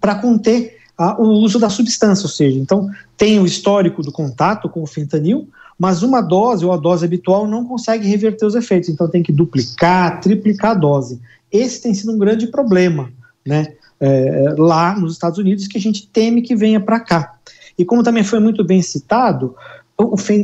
para 0.00 0.14
conter 0.16 0.77
a, 0.98 1.20
o 1.20 1.28
uso 1.28 1.60
da 1.60 1.70
substância, 1.70 2.24
ou 2.24 2.28
seja, 2.30 2.58
então 2.58 2.90
tem 3.16 3.38
o 3.38 3.46
histórico 3.46 4.02
do 4.02 4.10
contato 4.10 4.68
com 4.68 4.82
o 4.82 4.86
fentanil, 4.86 5.48
mas 5.78 6.02
uma 6.02 6.20
dose 6.20 6.66
ou 6.66 6.72
a 6.72 6.76
dose 6.76 7.04
habitual 7.04 7.46
não 7.46 7.64
consegue 7.64 8.08
reverter 8.08 8.44
os 8.44 8.56
efeitos, 8.56 8.88
então 8.88 9.08
tem 9.08 9.22
que 9.22 9.30
duplicar, 9.30 10.20
triplicar 10.20 10.72
a 10.72 10.74
dose. 10.74 11.20
Esse 11.52 11.80
tem 11.80 11.94
sido 11.94 12.12
um 12.12 12.18
grande 12.18 12.48
problema, 12.48 13.12
né, 13.46 13.74
é, 14.00 14.54
lá 14.58 14.98
nos 14.98 15.12
Estados 15.12 15.38
Unidos, 15.38 15.68
que 15.68 15.78
a 15.78 15.80
gente 15.80 16.08
teme 16.08 16.42
que 16.42 16.56
venha 16.56 16.80
para 16.80 16.98
cá. 16.98 17.34
E 17.78 17.84
como 17.84 18.02
também 18.02 18.24
foi 18.24 18.40
muito 18.40 18.64
bem 18.64 18.82
citado, 18.82 19.54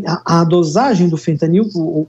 a, 0.07 0.41
a, 0.41 0.45
dosagem 0.45 1.09
do 1.09 1.17
fentanil, 1.17 1.69
o, 1.75 2.07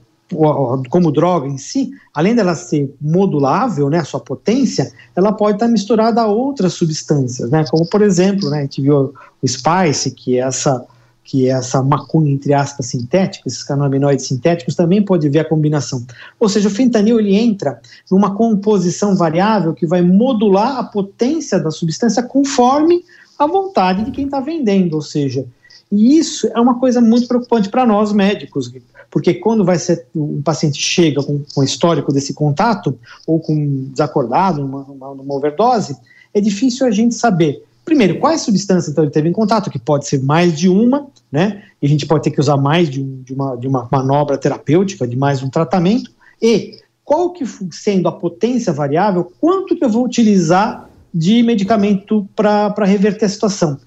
como 0.90 1.12
droga 1.12 1.46
em 1.46 1.58
si, 1.58 1.90
além 2.12 2.34
dela 2.34 2.54
ser 2.54 2.92
modulável, 3.00 3.88
né, 3.88 3.98
a 3.98 4.04
sua 4.04 4.20
potência, 4.20 4.92
ela 5.14 5.32
pode 5.32 5.56
estar 5.56 5.68
misturada 5.68 6.20
a 6.20 6.26
outras 6.26 6.72
substâncias, 6.72 7.50
né, 7.50 7.64
como 7.70 7.88
por 7.88 8.02
exemplo, 8.02 8.50
né, 8.50 8.58
a 8.58 8.62
gente 8.62 8.82
viu 8.82 9.14
o 9.40 9.46
Spice, 9.48 10.10
que 10.10 10.38
é 10.38 10.40
essa 10.40 10.84
que 11.26 11.48
é 11.48 11.50
essa 11.50 11.82
maconha, 11.82 12.30
entre 12.30 12.54
aspas, 12.54 12.86
sintética, 12.86 13.48
esses 13.48 13.64
canabinoides 13.64 14.26
sintéticos, 14.26 14.76
também 14.76 15.04
pode 15.04 15.28
ver 15.28 15.40
a 15.40 15.44
combinação. 15.44 16.06
Ou 16.38 16.48
seja, 16.48 16.68
o 16.68 16.70
fentanil 16.70 17.18
ele 17.18 17.34
entra 17.34 17.80
numa 18.08 18.36
composição 18.36 19.16
variável 19.16 19.74
que 19.74 19.88
vai 19.88 20.02
modular 20.02 20.78
a 20.78 20.84
potência 20.84 21.58
da 21.58 21.72
substância 21.72 22.22
conforme 22.22 23.02
a 23.36 23.44
vontade 23.44 24.04
de 24.04 24.12
quem 24.12 24.26
está 24.26 24.38
vendendo, 24.38 24.94
ou 24.94 25.02
seja, 25.02 25.44
e 25.90 26.18
isso 26.18 26.48
é 26.54 26.60
uma 26.60 26.78
coisa 26.78 27.00
muito 27.00 27.28
preocupante 27.28 27.68
para 27.68 27.86
nós 27.86 28.12
médicos, 28.12 28.72
porque 29.10 29.34
quando 29.34 29.64
vai 29.64 29.78
ser 29.78 30.06
um 30.14 30.42
paciente 30.42 30.80
chega 30.80 31.22
com, 31.22 31.42
com 31.54 31.62
histórico 31.62 32.12
desse 32.12 32.34
contato 32.34 32.98
ou 33.26 33.38
com 33.38 33.88
desacordado, 33.92 34.60
numa, 34.62 34.82
uma, 34.82 35.14
numa 35.14 35.34
overdose, 35.34 35.96
é 36.34 36.40
difícil 36.40 36.86
a 36.86 36.90
gente 36.90 37.14
saber 37.14 37.62
primeiro, 37.86 38.18
quais 38.18 38.40
substâncias 38.40 38.90
então 38.90 39.04
ele 39.04 39.12
teve 39.12 39.28
em 39.28 39.32
contato, 39.32 39.70
que 39.70 39.78
pode 39.78 40.08
ser 40.08 40.20
mais 40.20 40.58
de 40.58 40.68
uma, 40.68 41.06
né? 41.30 41.62
E 41.80 41.86
a 41.86 41.88
gente 41.88 42.04
pode 42.04 42.24
ter 42.24 42.32
que 42.32 42.40
usar 42.40 42.56
mais 42.56 42.90
de, 42.90 43.00
um, 43.00 43.22
de, 43.22 43.32
uma, 43.32 43.56
de 43.56 43.68
uma 43.68 43.88
manobra 43.90 44.36
terapêutica, 44.36 45.06
de 45.06 45.16
mais 45.16 45.40
um 45.40 45.48
tratamento, 45.48 46.10
e 46.42 46.80
qual 47.04 47.30
que 47.30 47.44
sendo 47.70 48.08
a 48.08 48.12
potência 48.12 48.72
variável, 48.72 49.32
quanto 49.40 49.76
que 49.76 49.84
eu 49.84 49.88
vou 49.88 50.04
utilizar 50.04 50.90
de 51.14 51.44
medicamento 51.44 52.28
para 52.34 52.84
reverter 52.84 53.26
a 53.26 53.28
situação. 53.28 53.78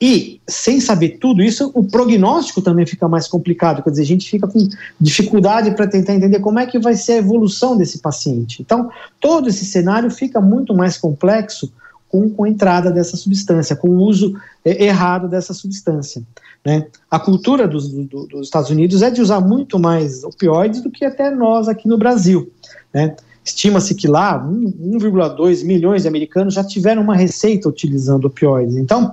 E, 0.00 0.40
sem 0.46 0.80
saber 0.80 1.18
tudo 1.20 1.42
isso, 1.42 1.70
o 1.72 1.84
prognóstico 1.84 2.60
também 2.60 2.84
fica 2.84 3.08
mais 3.08 3.28
complicado, 3.28 3.82
quer 3.82 3.90
dizer, 3.90 4.02
a 4.02 4.06
gente 4.06 4.28
fica 4.28 4.46
com 4.46 4.68
dificuldade 5.00 5.70
para 5.70 5.86
tentar 5.86 6.14
entender 6.14 6.40
como 6.40 6.58
é 6.58 6.66
que 6.66 6.78
vai 6.78 6.94
ser 6.94 7.12
a 7.12 7.18
evolução 7.18 7.76
desse 7.76 7.98
paciente. 8.00 8.60
Então, 8.60 8.90
todo 9.20 9.48
esse 9.48 9.64
cenário 9.64 10.10
fica 10.10 10.40
muito 10.40 10.74
mais 10.74 10.98
complexo 10.98 11.72
com, 12.08 12.28
com 12.28 12.44
a 12.44 12.48
entrada 12.48 12.90
dessa 12.90 13.16
substância, 13.16 13.74
com 13.76 13.88
o 13.88 14.02
uso 14.02 14.34
é, 14.64 14.84
errado 14.84 15.28
dessa 15.28 15.54
substância. 15.54 16.22
Né? 16.64 16.86
A 17.10 17.18
cultura 17.18 17.66
dos, 17.66 17.88
do, 17.88 18.26
dos 18.26 18.46
Estados 18.46 18.70
Unidos 18.70 19.02
é 19.02 19.10
de 19.10 19.20
usar 19.20 19.40
muito 19.40 19.78
mais 19.78 20.22
opioides 20.24 20.80
do 20.80 20.90
que 20.90 21.04
até 21.04 21.30
nós 21.30 21.68
aqui 21.68 21.88
no 21.88 21.98
Brasil. 21.98 22.50
Né? 22.92 23.16
Estima-se 23.44 23.94
que 23.94 24.08
lá 24.08 24.42
1,2 24.42 25.64
milhões 25.64 26.02
de 26.02 26.08
americanos 26.08 26.54
já 26.54 26.64
tiveram 26.64 27.02
uma 27.02 27.16
receita 27.16 27.68
utilizando 27.68 28.26
opioides. 28.26 28.76
Então, 28.76 29.12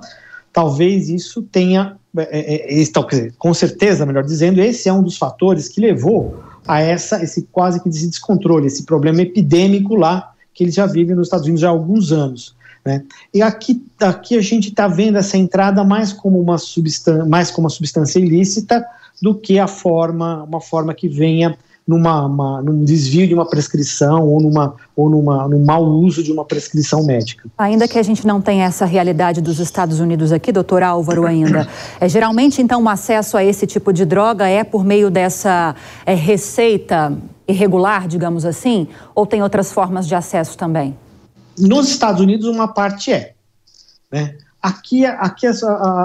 talvez 0.52 1.08
isso 1.08 1.42
tenha, 1.42 1.96
é, 2.16 2.76
é, 2.78 2.82
é 2.82 3.30
com 3.38 3.54
certeza, 3.54 4.04
melhor 4.04 4.24
dizendo, 4.24 4.60
esse 4.60 4.88
é 4.88 4.92
um 4.92 5.02
dos 5.02 5.16
fatores 5.16 5.68
que 5.68 5.80
levou 5.80 6.42
a 6.66 6.80
essa, 6.80 7.22
esse 7.22 7.42
quase 7.50 7.82
que 7.82 7.88
descontrole, 7.88 8.66
esse 8.66 8.84
problema 8.84 9.22
epidêmico 9.22 9.94
lá 9.94 10.32
que 10.54 10.64
eles 10.64 10.74
já 10.74 10.86
vivem 10.86 11.16
nos 11.16 11.28
Estados 11.28 11.46
Unidos 11.46 11.64
há 11.64 11.70
alguns 11.70 12.12
anos. 12.12 12.54
Né? 12.84 13.02
E 13.32 13.40
aqui, 13.40 13.84
aqui 14.00 14.36
a 14.36 14.40
gente 14.40 14.68
está 14.68 14.86
vendo 14.86 15.16
essa 15.16 15.36
entrada 15.36 15.82
mais 15.84 16.12
como 16.12 16.40
uma 16.40 16.58
substância, 16.58 17.24
mais 17.24 17.50
como 17.50 17.64
uma 17.64 17.70
substância 17.70 18.18
ilícita 18.18 18.84
do 19.20 19.34
que 19.34 19.58
a 19.58 19.66
forma, 19.66 20.42
uma 20.44 20.60
forma 20.60 20.92
que 20.92 21.08
venha 21.08 21.56
numa, 21.86 22.26
uma, 22.26 22.62
num 22.62 22.84
desvio 22.84 23.26
de 23.26 23.34
uma 23.34 23.44
prescrição 23.44 24.26
ou, 24.28 24.40
numa, 24.40 24.74
ou 24.94 25.10
numa, 25.10 25.48
num 25.48 25.64
mau 25.64 25.84
uso 25.84 26.22
de 26.22 26.30
uma 26.30 26.44
prescrição 26.44 27.04
médica. 27.04 27.48
Ainda 27.58 27.88
que 27.88 27.98
a 27.98 28.02
gente 28.02 28.26
não 28.26 28.40
tenha 28.40 28.64
essa 28.64 28.84
realidade 28.84 29.40
dos 29.40 29.58
Estados 29.58 29.98
Unidos 30.00 30.32
aqui, 30.32 30.52
doutor 30.52 30.82
Álvaro, 30.82 31.26
ainda, 31.26 31.68
é, 32.00 32.08
geralmente 32.08 32.62
então 32.62 32.82
o 32.84 32.88
acesso 32.88 33.36
a 33.36 33.44
esse 33.44 33.66
tipo 33.66 33.92
de 33.92 34.04
droga 34.04 34.46
é 34.46 34.62
por 34.62 34.84
meio 34.84 35.10
dessa 35.10 35.74
é, 36.06 36.14
receita 36.14 37.12
irregular, 37.48 38.06
digamos 38.06 38.44
assim, 38.44 38.86
ou 39.14 39.26
tem 39.26 39.42
outras 39.42 39.72
formas 39.72 40.06
de 40.06 40.14
acesso 40.14 40.56
também? 40.56 40.96
Nos 41.58 41.88
Estados 41.88 42.20
Unidos, 42.20 42.46
uma 42.46 42.68
parte 42.68 43.12
é. 43.12 43.34
Né? 44.10 44.36
Aqui, 44.62 45.04
aqui 45.04 45.46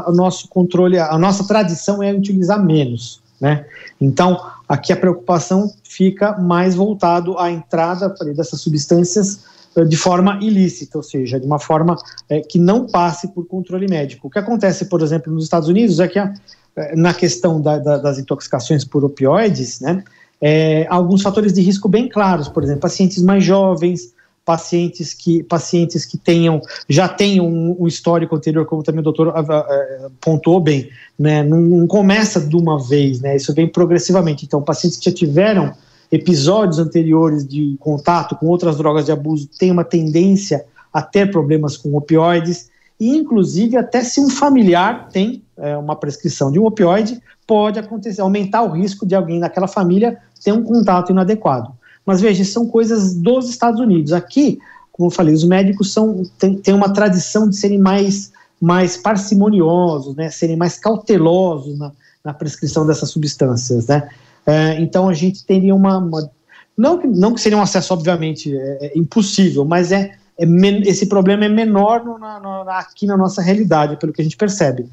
o 0.07 0.11
nosso 0.11 0.47
controle, 0.47 0.97
a 0.97 1.17
nossa 1.17 1.47
tradição 1.47 2.01
é 2.01 2.11
utilizar 2.11 2.61
menos. 2.61 3.21
Né? 3.39 3.65
Então, 4.01 4.39
aqui 4.67 4.91
a 4.91 4.97
preocupação 4.97 5.71
fica 5.83 6.37
mais 6.37 6.75
voltado 6.75 7.37
à 7.37 7.49
entrada 7.49 8.13
dessas 8.35 8.59
substâncias 8.61 9.45
eh, 9.75 9.85
de 9.85 9.95
forma 9.95 10.39
ilícita, 10.41 10.97
ou 10.97 11.03
seja, 11.03 11.39
de 11.39 11.45
uma 11.45 11.59
forma 11.59 11.95
é, 12.27 12.41
que 12.41 12.59
não 12.59 12.85
passe 12.85 13.27
por 13.29 13.45
controle 13.45 13.87
médico. 13.87 14.27
O 14.27 14.29
que 14.29 14.39
acontece, 14.39 14.85
por 14.85 15.01
exemplo, 15.01 15.31
nos 15.31 15.45
Estados 15.45 15.69
Unidos 15.69 15.99
é 15.99 16.07
que 16.07 16.19
a, 16.19 16.33
eh, 16.75 16.95
na 16.95 17.13
questão 17.13 17.61
da, 17.61 17.77
da, 17.77 17.97
das 17.97 18.19
intoxicações 18.19 18.83
por 18.83 19.05
opioides, 19.05 19.79
né, 19.79 20.03
é, 20.41 20.85
alguns 20.89 21.21
fatores 21.21 21.53
de 21.53 21.61
risco 21.61 21.87
bem 21.87 22.07
claros, 22.07 22.47
por 22.47 22.63
exemplo, 22.63 22.81
pacientes 22.81 23.21
mais 23.23 23.43
jovens, 23.43 24.13
pacientes 24.47 25.13
que, 25.13 25.43
pacientes 25.43 26.05
que 26.05 26.17
tenham, 26.17 26.61
já 26.87 27.09
tenham 27.09 27.45
um, 27.45 27.75
um 27.81 27.85
histórico 27.85 28.33
anterior, 28.33 28.65
como 28.65 28.81
também 28.81 29.01
o 29.01 29.03
doutor 29.03 29.27
uh, 29.27 30.09
pontuou 30.21 30.61
bem, 30.61 30.89
né, 31.19 31.43
não, 31.43 31.59
não, 31.59 31.85
começa 31.85 32.39
de 32.39 32.55
uma 32.55 32.81
vez, 32.81 33.19
né, 33.19 33.35
isso 33.35 33.53
vem 33.53 33.67
progressivamente. 33.67 34.45
Então, 34.45 34.61
pacientes 34.61 34.97
que 34.97 35.09
já 35.09 35.13
tiveram 35.13 35.73
episódios 36.09 36.79
anteriores 36.79 37.45
de 37.45 37.75
contato 37.77 38.37
com 38.37 38.45
outras 38.45 38.77
drogas 38.77 39.03
de 39.03 39.11
abuso 39.11 39.49
têm 39.59 39.69
uma 39.69 39.83
tendência 39.83 40.63
a 40.93 41.01
ter 41.01 41.29
problemas 41.29 41.75
com 41.75 41.93
opioides, 41.97 42.69
e 42.97 43.17
inclusive 43.17 43.75
até 43.75 44.01
se 44.01 44.21
um 44.21 44.29
familiar 44.29 45.09
tem 45.09 45.43
é, 45.57 45.75
uma 45.75 45.97
prescrição 45.97 46.53
de 46.53 46.57
um 46.57 46.65
opioide, 46.65 47.21
pode 47.45 47.77
acontecer, 47.79 48.21
aumentar 48.21 48.61
o 48.63 48.71
risco 48.71 49.05
de 49.05 49.13
alguém 49.13 49.39
naquela 49.39 49.67
família 49.67 50.17
ter 50.41 50.53
um 50.53 50.63
contato 50.63 51.11
inadequado. 51.11 51.76
Mas 52.07 52.21
veja, 52.21 52.45
são 52.45 52.65
coisas 52.65 53.13
dos 53.13 53.49
Estados 53.49 53.81
Unidos. 53.81 54.13
Aqui, 54.13 54.59
como 54.93 55.07
eu 55.07 55.13
falei, 55.13 55.33
os 55.33 55.43
médicos 55.43 55.91
são, 55.91 56.23
têm, 56.39 56.55
têm 56.55 56.73
uma 56.73 56.93
tradição 56.93 57.49
de 57.49 57.57
serem 57.57 57.77
mais, 57.77 58.31
mais 58.61 58.95
parcimoniosos, 58.95 60.15
né, 60.15 60.29
serem 60.29 60.55
mais 60.55 60.79
cautelosos 60.79 61.77
na, 61.77 61.91
na 62.23 62.33
prescrição 62.33 62.87
dessas 62.87 63.11
substâncias. 63.11 63.87
Né? 63.87 64.09
É, 64.45 64.79
então 64.79 65.09
a 65.09 65.13
gente 65.13 65.45
teria 65.45 65.75
uma. 65.75 65.97
uma 65.97 66.31
não, 66.77 66.97
que, 66.97 67.07
não 67.07 67.33
que 67.33 67.41
seria 67.41 67.57
um 67.57 67.61
acesso, 67.61 67.93
obviamente, 67.93 68.57
é, 68.57 68.85
é 68.85 68.97
impossível, 68.97 69.65
mas 69.65 69.91
é, 69.91 70.15
é 70.37 70.45
men, 70.45 70.83
esse 70.83 71.07
problema 71.07 71.43
é 71.43 71.49
menor 71.49 72.05
no, 72.05 72.17
na, 72.17 72.79
aqui 72.79 73.05
na 73.05 73.17
nossa 73.17 73.41
realidade, 73.41 73.97
pelo 73.97 74.13
que 74.13 74.21
a 74.21 74.23
gente 74.23 74.37
percebe. 74.37 74.87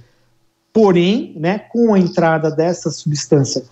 Porém, 0.72 1.32
né, 1.36 1.60
com 1.60 1.94
a 1.94 1.98
entrada 2.00 2.50
dessa 2.50 2.90
substância 2.90 3.62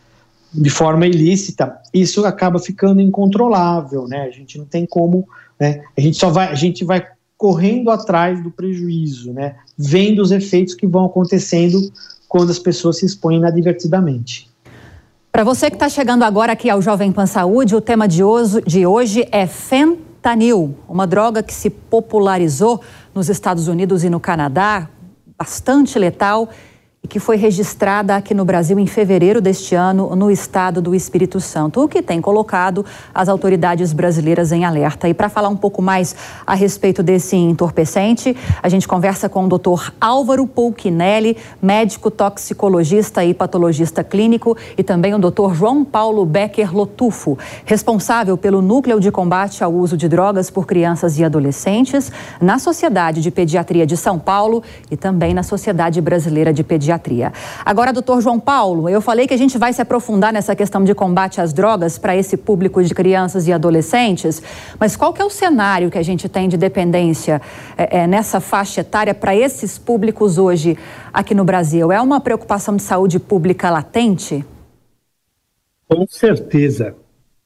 de 0.53 0.71
forma 0.71 1.07
ilícita, 1.07 1.79
isso 1.93 2.25
acaba 2.27 2.59
ficando 2.59 3.01
incontrolável, 3.01 4.07
né? 4.07 4.23
A 4.23 4.31
gente 4.31 4.59
não 4.59 4.67
tem 4.67 4.85
como, 4.85 5.27
né? 5.59 5.83
A 5.97 6.01
gente 6.01 6.17
só 6.17 6.29
vai, 6.31 6.49
a 6.49 6.55
gente 6.55 6.85
vai 6.85 7.07
correndo 7.37 7.91
atrás 7.91 8.43
do 8.43 8.51
prejuízo, 8.51 9.33
né? 9.33 9.57
Vendo 9.77 10.21
os 10.21 10.31
efeitos 10.31 10.75
que 10.75 10.87
vão 10.87 11.07
acontecendo 11.07 11.81
quando 12.29 12.51
as 12.51 12.59
pessoas 12.59 12.99
se 12.99 13.07
expõem 13.07 13.39
inadvertidamente. 13.39 14.51
Para 15.31 15.45
você 15.45 15.71
que 15.71 15.77
está 15.77 15.89
chegando 15.89 16.25
agora 16.25 16.53
aqui 16.53 16.69
ao 16.69 16.83
Jovem 16.83 17.11
Pan 17.11 17.27
Saúde, 17.27 17.75
o 17.75 17.81
tema 17.81 18.07
de 18.07 18.23
hoje, 18.23 18.61
de 18.67 18.87
hoje 18.87 19.27
é 19.33 19.47
fentanil, 19.47 20.77
uma 20.87 21.07
droga 21.07 21.43
que 21.43 21.55
se 21.55 21.71
popularizou 21.71 22.83
nos 23.15 23.31
Estados 23.31 23.67
Unidos 23.67 24.05
e 24.05 24.11
no 24.11 24.21
Canadá, 24.21 24.89
bastante 25.39 25.99
letal 25.99 26.51
e 27.05 27.09
que 27.09 27.19
foi 27.19 27.37
registrada 27.37 28.15
aqui 28.15 28.33
no 28.33 28.45
Brasil 28.45 28.79
em 28.79 28.87
fevereiro 28.87 29.41
deste 29.41 29.75
ano 29.75 30.15
no 30.15 30.31
estado 30.31 30.81
do 30.81 30.95
Espírito 30.95 31.41
Santo, 31.41 31.83
o 31.83 31.89
que 31.89 32.01
tem 32.01 32.21
colocado 32.21 32.87
as 33.13 33.29
autoridades 33.29 33.93
brasileiras 33.93 34.53
em 34.53 34.65
alerta. 34.65 35.09
E 35.09 35.15
para 35.15 35.29
falar 35.29 35.49
um 35.49 35.57
pouco 35.57 35.83
mais 35.83 36.15
a 36.47 36.55
respeito 36.55 37.03
desse 37.03 37.35
entorpecente, 37.35 38.37
a 38.63 38.69
gente 38.69 38.87
conversa 38.87 39.29
com 39.29 39.47
o 39.47 39.49
Dr. 39.49 39.91
Álvaro 40.01 40.47
Pouquinelli, 40.47 41.37
médico 41.61 42.09
toxicologista 42.09 43.25
e 43.25 43.35
patologista 43.35 44.05
clínico, 44.05 44.57
e 44.79 44.85
também 44.85 45.13
o 45.13 45.19
Dr. 45.19 45.55
João 45.55 45.85
Paulo 45.85 46.25
Becker 46.25 46.73
Lotufo, 46.73 47.37
responsável 47.65 48.37
pelo 48.37 48.63
Núcleo 48.63 49.01
de 49.01 49.11
Combate 49.11 49.65
ao 49.65 49.75
Uso 49.75 49.97
de 49.97 50.09
Drogas 50.09 50.51
por 50.51 50.69
Crianças 50.69 51.19
e 51.19 51.25
Adolescentes 51.25 52.13
na 52.41 52.61
Sociedade 52.61 53.21
de 53.21 53.31
Pediatria 53.33 53.85
de 53.85 53.97
São 53.97 54.21
Paulo 54.21 54.63
e 54.89 54.97
também 54.97 55.35
na 55.35 55.43
Sociedade 55.43 56.01
Brasileira 56.01 56.53
de 56.53 56.63
Pediatria 56.63 56.92
pediatria. 56.93 57.33
Agora, 57.65 57.93
doutor 57.93 58.21
João 58.21 58.39
Paulo, 58.39 58.89
eu 58.89 59.01
falei 59.01 59.27
que 59.27 59.35
a 59.35 59.37
gente 59.37 59.57
vai 59.59 59.73
se 59.73 59.81
aprofundar 59.81 60.33
nessa 60.33 60.55
questão 60.55 60.85
de 60.85 60.95
combate 60.95 61.41
às 61.41 61.53
drogas 61.53 61.99
para 61.99 62.17
esse 62.17 62.37
público 62.37 62.83
de 62.83 62.95
crianças 62.95 63.47
e 63.47 63.53
adolescentes, 63.53 64.43
mas 64.79 64.97
qual 64.97 65.13
que 65.13 65.23
é 65.23 65.25
o 65.25 65.31
cenário 65.31 65.91
que 65.91 65.99
a 65.99 66.03
gente 66.03 66.29
tem 66.29 66.49
de 66.49 66.57
dependência 66.57 67.41
é, 67.77 68.01
é, 68.01 68.07
nessa 68.07 68.41
faixa 68.41 68.81
etária 68.81 69.15
para 69.15 69.35
esses 69.35 69.79
públicos 69.79 70.39
hoje 70.39 70.77
aqui 71.13 71.35
no 71.35 71.45
Brasil? 71.45 71.91
É 71.91 72.01
uma 72.01 72.21
preocupação 72.21 72.77
de 72.77 72.83
saúde 72.83 73.19
pública 73.19 73.71
latente? 73.71 74.45
Com 75.89 76.07
certeza. 76.09 76.95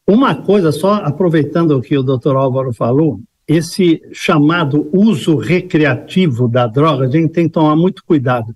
Uma 0.09 0.37
coisa, 0.37 0.71
só 0.71 0.95
aproveitando 0.95 1.73
o 1.73 1.83
que 1.83 1.99
o 1.99 2.03
doutor 2.03 2.37
Álvaro 2.37 2.73
falou, 2.73 3.19
esse 3.49 4.01
chamado 4.13 4.89
uso 4.93 5.37
recreativo 5.37 6.49
da 6.49 6.67
droga, 6.67 7.07
a 7.07 7.11
gente 7.11 7.33
tem 7.33 7.47
que 7.47 7.53
tomar 7.53 7.77
muito 7.77 8.05
cuidado 8.05 8.55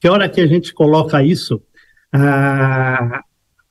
que 0.00 0.08
hora 0.08 0.28
que 0.28 0.40
a 0.40 0.46
gente 0.46 0.72
coloca 0.74 1.22
isso, 1.22 1.60
a, 2.12 3.20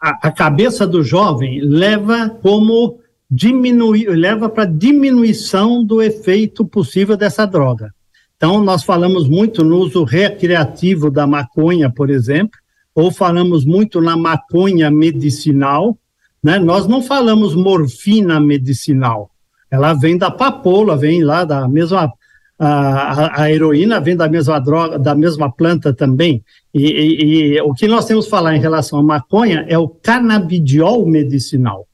a, 0.01 0.27
a 0.27 0.32
cabeça 0.32 0.86
do 0.86 1.03
jovem 1.03 1.62
leva 1.62 2.29
como 2.29 3.00
diminuir, 3.29 4.08
leva 4.10 4.50
para 4.50 4.65
diminuição 4.65 5.84
do 5.84 6.01
efeito 6.01 6.65
possível 6.65 7.17
dessa 7.17 7.46
droga. 7.46 7.94
Então, 8.38 8.63
nós 8.63 8.84
falamos 8.84 9.27
muito 9.27 9.63
no 9.63 9.77
uso 9.77 10.03
recreativo 10.03 11.10
da 11.10 11.25
maconha, 11.25 11.89
por 11.89 12.10
exemplo, 12.10 12.60
ou 12.94 13.12
falamos 13.12 13.65
muito 13.65 14.01
na 14.01 14.15
maconha 14.15 14.91
medicinal, 14.91 15.98
né? 16.44 16.60
Nós 16.60 16.88
não 16.88 17.01
falamos 17.01 17.55
morfina 17.55 18.39
medicinal. 18.39 19.32
Ela 19.70 19.94
vem 19.94 20.17
da 20.17 20.29
papoula, 20.29 20.96
vem 20.96 21.24
lá 21.24 21.44
da 21.44 21.67
mesma 21.67 22.12
a, 22.58 23.44
a, 23.44 23.52
heroína 23.52 24.00
vem 24.00 24.16
da 24.16 24.30
mesma 24.30 24.60
droga, 24.60 24.98
da 24.98 25.14
mesma 25.14 25.52
planta 25.52 25.94
também. 25.94 26.44
E, 26.74 26.86
e, 26.86 27.56
e, 27.56 27.62
o 27.62 27.74
que 27.74 27.88
nós 27.88 28.06
temos 28.06 28.26
que 28.26 28.32
falar 28.32 28.56
em 28.56 28.60
relação 28.60 29.00
à 29.00 29.04
maconha 29.04 29.66
é 29.68 29.78
o 29.78 29.90
canabidiol 29.90 31.06
medicinal. 31.06 31.88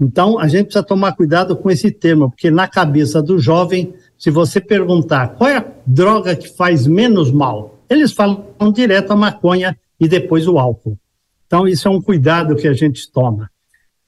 Então, 0.00 0.38
a 0.38 0.48
gente 0.48 0.64
precisa 0.64 0.82
tomar 0.82 1.12
cuidado 1.12 1.56
com 1.56 1.70
esse 1.70 1.90
termo, 1.90 2.30
porque 2.30 2.50
na 2.50 2.66
cabeça 2.66 3.22
do 3.22 3.38
jovem, 3.38 3.94
se 4.18 4.30
você 4.30 4.60
perguntar 4.60 5.28
qual 5.28 5.48
é 5.48 5.58
a 5.58 5.66
droga 5.86 6.34
que 6.34 6.48
faz 6.48 6.86
menos 6.86 7.30
mal, 7.30 7.78
eles 7.88 8.12
falam 8.12 8.44
direto 8.74 9.12
a 9.12 9.16
maconha 9.16 9.76
e 10.00 10.08
depois 10.08 10.48
o 10.48 10.58
álcool. 10.58 10.98
Então, 11.46 11.68
isso 11.68 11.86
é 11.86 11.90
um 11.90 12.00
cuidado 12.00 12.56
que 12.56 12.66
a 12.66 12.72
gente 12.72 13.10
toma. 13.10 13.50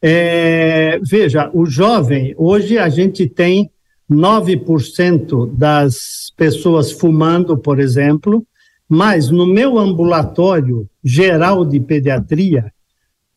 É, 0.03 0.99
veja, 1.03 1.51
o 1.55 1.65
jovem, 1.65 2.35
hoje 2.37 2.77
a 2.77 2.89
gente 2.89 3.29
tem 3.29 3.71
9% 4.11 5.51
das 5.55 6.33
pessoas 6.37 6.93
fumando, 6.93 7.57
por 7.57 7.81
exemplo, 7.81 8.47
mas 8.89 9.31
no 9.31 9.47
meu 9.47 9.79
ambulatório 9.79 10.89
geral 11.03 11.65
de 11.65 11.81
pediatria, 11.81 12.73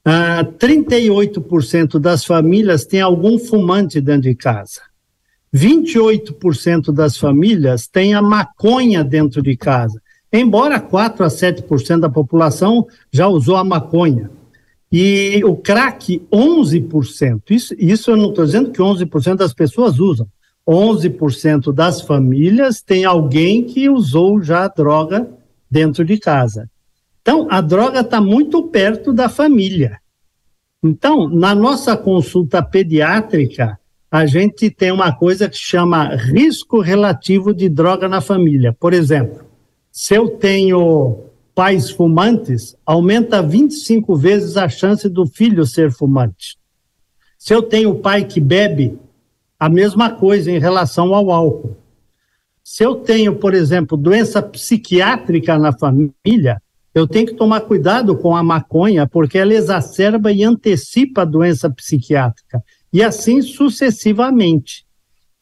ah, 0.03 0.45
38% 0.57 1.99
das 1.99 2.23
famílias 2.23 2.85
têm 2.85 3.01
algum 3.01 3.37
fumante 3.37 3.99
dentro 3.99 4.23
de 4.23 4.35
casa. 4.35 4.81
28% 5.53 6.91
das 6.91 7.17
famílias 7.17 7.87
têm 7.87 8.13
a 8.13 8.21
maconha 8.21 9.03
dentro 9.03 9.41
de 9.41 9.55
casa, 9.55 10.01
embora 10.31 10.79
4 10.79 11.23
a 11.23 11.29
7% 11.29 12.01
da 12.01 12.09
população 12.09 12.85
já 13.11 13.27
usou 13.27 13.55
a 13.55 13.63
maconha. 13.63 14.29
E 14.91 15.41
o 15.43 15.55
crack, 15.55 16.21
11%. 16.31 17.41
Isso, 17.49 17.75
isso 17.77 18.11
eu 18.11 18.17
não 18.17 18.29
estou 18.29 18.45
dizendo 18.45 18.71
que 18.71 18.81
11% 18.81 19.35
das 19.35 19.53
pessoas 19.53 19.99
usam. 19.99 20.27
11% 20.67 21.71
das 21.71 22.01
famílias 22.01 22.81
tem 22.81 23.05
alguém 23.05 23.63
que 23.63 23.89
usou 23.89 24.41
já 24.41 24.67
droga 24.67 25.29
dentro 25.71 26.03
de 26.03 26.17
casa. 26.19 26.69
Então, 27.21 27.47
a 27.49 27.61
droga 27.61 28.01
está 28.01 28.19
muito 28.19 28.63
perto 28.63 29.13
da 29.13 29.29
família. 29.29 29.99
Então, 30.83 31.27
na 31.29 31.55
nossa 31.55 31.95
consulta 31.95 32.61
pediátrica, 32.61 33.79
a 34.09 34.25
gente 34.25 34.69
tem 34.69 34.91
uma 34.91 35.13
coisa 35.13 35.49
que 35.49 35.57
chama 35.57 36.15
risco 36.15 36.79
relativo 36.79 37.53
de 37.53 37.67
droga 37.67 38.07
na 38.07 38.21
família. 38.21 38.73
Por 38.73 38.93
exemplo, 38.93 39.45
se 39.91 40.13
eu 40.13 40.29
tenho 40.29 41.25
pais 41.53 41.89
fumantes, 41.89 42.77
aumenta 42.85 43.41
25 43.41 44.15
vezes 44.15 44.55
a 44.55 44.69
chance 44.69 45.09
do 45.09 45.25
filho 45.25 45.65
ser 45.65 45.91
fumante. 45.91 46.57
Se 47.37 47.53
eu 47.53 47.61
tenho 47.61 47.95
pai 47.95 48.23
que 48.23 48.39
bebe, 48.39 48.97
a 49.59 49.69
mesma 49.69 50.11
coisa 50.11 50.51
em 50.51 50.59
relação 50.59 51.13
ao 51.13 51.31
álcool. 51.31 51.77
Se 52.63 52.83
eu 52.83 52.95
tenho, 52.95 53.35
por 53.35 53.53
exemplo, 53.53 53.97
doença 53.97 54.41
psiquiátrica 54.41 55.57
na 55.57 55.71
família, 55.71 56.61
eu 56.93 57.07
tenho 57.07 57.27
que 57.27 57.35
tomar 57.35 57.61
cuidado 57.61 58.17
com 58.17 58.35
a 58.35 58.43
maconha, 58.43 59.07
porque 59.07 59.37
ela 59.37 59.53
exacerba 59.53 60.31
e 60.31 60.43
antecipa 60.43 61.21
a 61.21 61.25
doença 61.25 61.69
psiquiátrica, 61.69 62.61
e 62.91 63.03
assim 63.03 63.41
sucessivamente. 63.41 64.85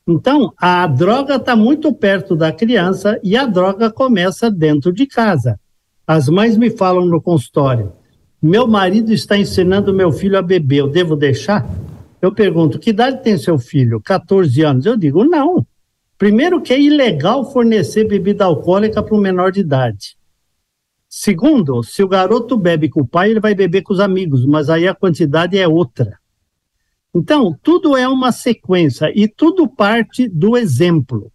Então, 0.07 0.53
a 0.57 0.85
droga 0.85 1.37
está 1.37 1.55
muito 1.55 1.91
perto 1.91 2.35
da 2.35 2.51
criança 2.51 3.19
e 3.23 3.35
a 3.35 3.45
droga 3.45 3.89
começa 3.89 4.51
dentro 4.51 4.93
de 4.93 5.07
casa. 5.07 5.59
As 6.05 6.29
mães 6.29 6.55
me 6.55 6.69
falam 6.69 7.05
no 7.05 7.19
consultório: 7.19 7.91
meu 8.39 8.67
marido 8.67 9.11
está 9.11 9.35
ensinando 9.35 9.93
meu 9.93 10.11
filho 10.11 10.37
a 10.37 10.41
beber, 10.43 10.77
eu 10.77 10.87
devo 10.87 11.15
deixar? 11.15 11.67
Eu 12.25 12.33
pergunto: 12.33 12.79
que 12.79 12.89
idade 12.89 13.21
tem 13.21 13.37
seu 13.37 13.59
filho? 13.59 14.01
14 14.01 14.61
anos. 14.63 14.85
Eu 14.85 14.97
digo: 14.97 15.23
não. 15.23 15.65
Primeiro, 16.17 16.61
que 16.61 16.73
é 16.73 16.81
ilegal 16.81 17.51
fornecer 17.51 18.07
bebida 18.07 18.45
alcoólica 18.45 19.03
para 19.03 19.15
um 19.15 19.19
menor 19.19 19.51
de 19.51 19.59
idade. 19.59 20.17
Segundo, 21.07 21.83
se 21.83 22.03
o 22.03 22.07
garoto 22.07 22.57
bebe 22.57 22.89
com 22.89 23.01
o 23.01 23.07
pai, 23.07 23.29
ele 23.29 23.39
vai 23.39 23.53
beber 23.53 23.83
com 23.83 23.93
os 23.93 23.99
amigos, 23.99 24.45
mas 24.45 24.69
aí 24.69 24.87
a 24.87 24.95
quantidade 24.95 25.57
é 25.57 25.67
outra. 25.67 26.17
Então, 27.13 27.55
tudo 27.61 27.95
é 27.95 28.07
uma 28.07 28.31
sequência 28.31 29.11
e 29.15 29.27
tudo 29.27 29.67
parte 29.67 30.27
do 30.27 30.57
exemplo. 30.57 31.31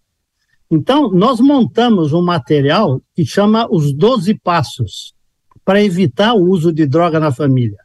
Então, 0.71 1.11
nós 1.11 1.41
montamos 1.41 2.13
um 2.13 2.23
material 2.23 3.01
que 3.15 3.25
chama 3.25 3.69
os 3.71 3.93
12 3.93 4.35
passos 4.41 5.15
para 5.65 5.83
evitar 5.83 6.35
o 6.35 6.49
uso 6.49 6.73
de 6.73 6.87
droga 6.87 7.21
na 7.21 7.33
família. 7.33 7.79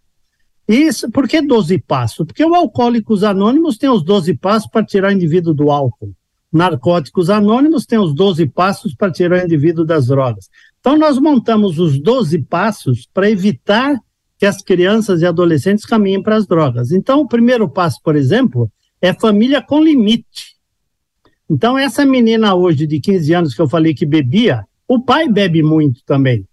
Isso, 0.68 1.12
por 1.12 1.28
que 1.28 1.42
12 1.42 1.78
passos? 1.80 2.26
Porque 2.26 2.44
o 2.44 2.56
Alcoólicos 2.56 3.24
Anônimos 3.24 3.78
tem 3.78 3.90
os 3.90 4.04
12 4.04 4.36
passos 4.36 4.70
para 4.70 4.86
tirar 4.86 5.10
o 5.10 5.14
indivíduo 5.14 5.54
do 5.54 5.70
álcool. 5.70 6.14
Narcóticos 6.52 7.30
Anônimos 7.30 7.86
tem 7.86 8.00
os 8.00 8.16
12 8.16 8.48
passos 8.48 8.96
para 8.96 9.12
tirar 9.12 9.42
o 9.42 9.46
indivíduo 9.46 9.86
das 9.86 10.08
drogas. 10.08 10.50
Então, 10.80 10.98
nós 10.98 11.20
montamos 11.20 11.80
os 11.80 12.00
12 12.00 12.44
passos 12.44 13.08
para 13.14 13.30
evitar 13.30 14.00
que 14.38 14.46
as 14.46 14.62
crianças 14.62 15.22
e 15.22 15.26
adolescentes 15.26 15.86
caminhem 15.86 16.24
para 16.24 16.36
as 16.36 16.48
drogas. 16.48 16.92
Então, 16.92 17.22
o 17.22 17.28
primeiro 17.28 17.70
passo, 17.70 18.00
por 18.04 18.16
exemplo, 18.16 18.72
é 19.02 19.14
família 19.14 19.62
com 19.62 19.84
limite. 19.84 20.56
Então, 21.50 21.78
essa 21.78 22.06
menina 22.06 22.56
hoje 22.56 22.88
de 22.88 23.00
15 23.00 23.34
anos 23.34 23.54
que 23.54 23.62
eu 23.62 23.70
falei 23.70 23.94
que 23.94 24.06
bebia, 24.06 24.64
o 24.88 25.02
pai 25.02 25.28
bebe 25.28 25.62
muito 25.62 26.02
também. 26.06 26.46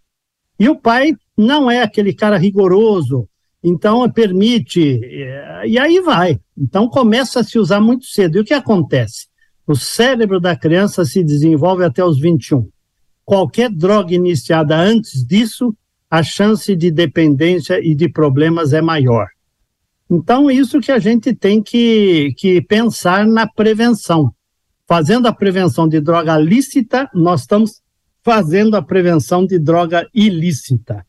E 0.59 0.69
o 0.69 0.77
pai 0.77 1.15
não 1.37 1.71
é 1.71 1.83
aquele 1.83 2.13
cara 2.13 2.37
rigoroso, 2.37 3.29
então 3.63 4.11
permite, 4.11 5.01
eh, 5.03 5.63
e 5.67 5.79
aí 5.79 6.01
vai. 6.01 6.41
Então 6.57 6.89
começa 6.89 7.41
a 7.41 7.45
se 7.45 7.59
usar 7.59 7.81
muito 7.81 8.07
cedo. 8.07 8.37
E 8.37 8.41
o 8.41 8.45
que 8.45 8.55
acontece? 8.55 9.27
O 9.67 9.77
cérebro 9.77 10.41
da 10.41 10.57
criança 10.57 11.05
se 11.05 11.23
desenvolve 11.23 11.85
até 11.85 12.05
os 12.05 12.19
21. 12.19 12.69
Qualquer 13.25 13.71
droga 13.71 14.15
iniciada 14.15 14.77
antes 14.77 15.25
disso, 15.25 15.75
a 16.11 16.23
chance 16.23 16.75
de 16.75 16.91
dependência 16.91 17.81
e 17.81 17.95
de 17.95 18.09
problemas 18.09 18.73
é 18.73 18.83
maior. 18.83 19.29
Então, 20.11 20.51
isso 20.51 20.81
que 20.81 20.93
a 20.93 20.99
gente 20.99 21.35
tem 21.35 21.63
que, 21.63 22.35
que 22.37 22.61
pensar 22.61 23.27
na 23.27 23.47
prevenção 23.47 24.35
fazendo 24.93 25.27
a 25.27 25.33
prevenção 25.33 25.89
de 25.89 26.03
droga 26.03 26.37
lícita, 26.37 27.09
nós 27.15 27.41
estamos 27.41 27.81
fazendo 28.23 28.77
a 28.77 28.83
prevenção 28.83 29.47
de 29.47 29.59
droga 29.59 30.07
ilícita. 30.15 31.07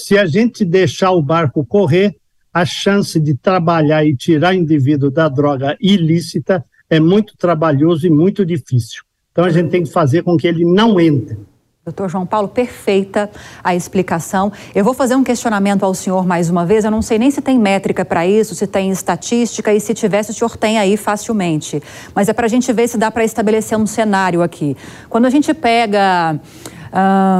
Se 0.00 0.16
a 0.16 0.26
gente 0.26 0.64
deixar 0.64 1.10
o 1.10 1.20
barco 1.20 1.66
correr, 1.66 2.14
a 2.54 2.64
chance 2.64 3.18
de 3.18 3.34
trabalhar 3.34 4.06
e 4.06 4.14
tirar 4.14 4.54
indivíduo 4.54 5.10
da 5.10 5.28
droga 5.28 5.76
ilícita 5.80 6.64
é 6.88 7.00
muito 7.00 7.36
trabalhoso 7.36 8.06
e 8.06 8.10
muito 8.10 8.46
difícil. 8.46 9.02
Então 9.32 9.44
a 9.44 9.50
gente 9.50 9.70
tem 9.70 9.82
que 9.82 9.90
fazer 9.90 10.22
com 10.22 10.36
que 10.36 10.46
ele 10.46 10.64
não 10.64 11.00
entre. 11.00 11.36
Doutor 11.84 12.08
João 12.08 12.24
Paulo, 12.24 12.46
perfeita 12.46 13.28
a 13.62 13.74
explicação. 13.74 14.52
Eu 14.72 14.84
vou 14.84 14.94
fazer 14.94 15.16
um 15.16 15.24
questionamento 15.24 15.82
ao 15.82 15.92
senhor 15.92 16.24
mais 16.24 16.48
uma 16.48 16.64
vez. 16.64 16.84
Eu 16.84 16.92
não 16.92 17.02
sei 17.02 17.18
nem 17.18 17.32
se 17.32 17.42
tem 17.42 17.58
métrica 17.58 18.04
para 18.04 18.24
isso, 18.24 18.54
se 18.54 18.68
tem 18.68 18.92
estatística 18.92 19.74
e 19.74 19.80
se 19.80 19.94
tivesse, 19.94 20.30
o 20.30 20.34
senhor 20.34 20.56
tem 20.56 20.78
aí 20.78 20.96
facilmente. 20.96 21.82
Mas 22.14 22.28
é 22.28 22.32
para 22.32 22.46
a 22.46 22.48
gente 22.48 22.72
ver 22.72 22.86
se 22.86 22.96
dá 22.96 23.10
para 23.10 23.24
estabelecer 23.24 23.76
um 23.76 23.86
cenário 23.86 24.42
aqui. 24.42 24.76
Quando 25.10 25.24
a 25.24 25.30
gente 25.30 25.52
pega. 25.52 26.38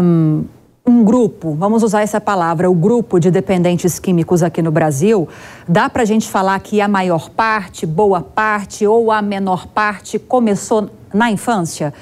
Um, 0.02 0.57
um 0.88 1.04
grupo, 1.04 1.54
vamos 1.54 1.82
usar 1.82 2.02
essa 2.02 2.20
palavra, 2.20 2.70
o 2.70 2.74
grupo 2.74 3.18
de 3.18 3.30
dependentes 3.30 3.98
químicos 3.98 4.42
aqui 4.42 4.62
no 4.62 4.70
Brasil, 4.70 5.28
dá 5.68 5.88
para 5.88 6.02
a 6.02 6.04
gente 6.04 6.28
falar 6.28 6.58
que 6.60 6.80
a 6.80 6.88
maior 6.88 7.30
parte, 7.30 7.86
boa 7.86 8.20
parte 8.20 8.86
ou 8.86 9.12
a 9.12 9.20
menor 9.20 9.66
parte 9.66 10.18
começou 10.18 10.90
na 11.12 11.30
infância? 11.30 11.92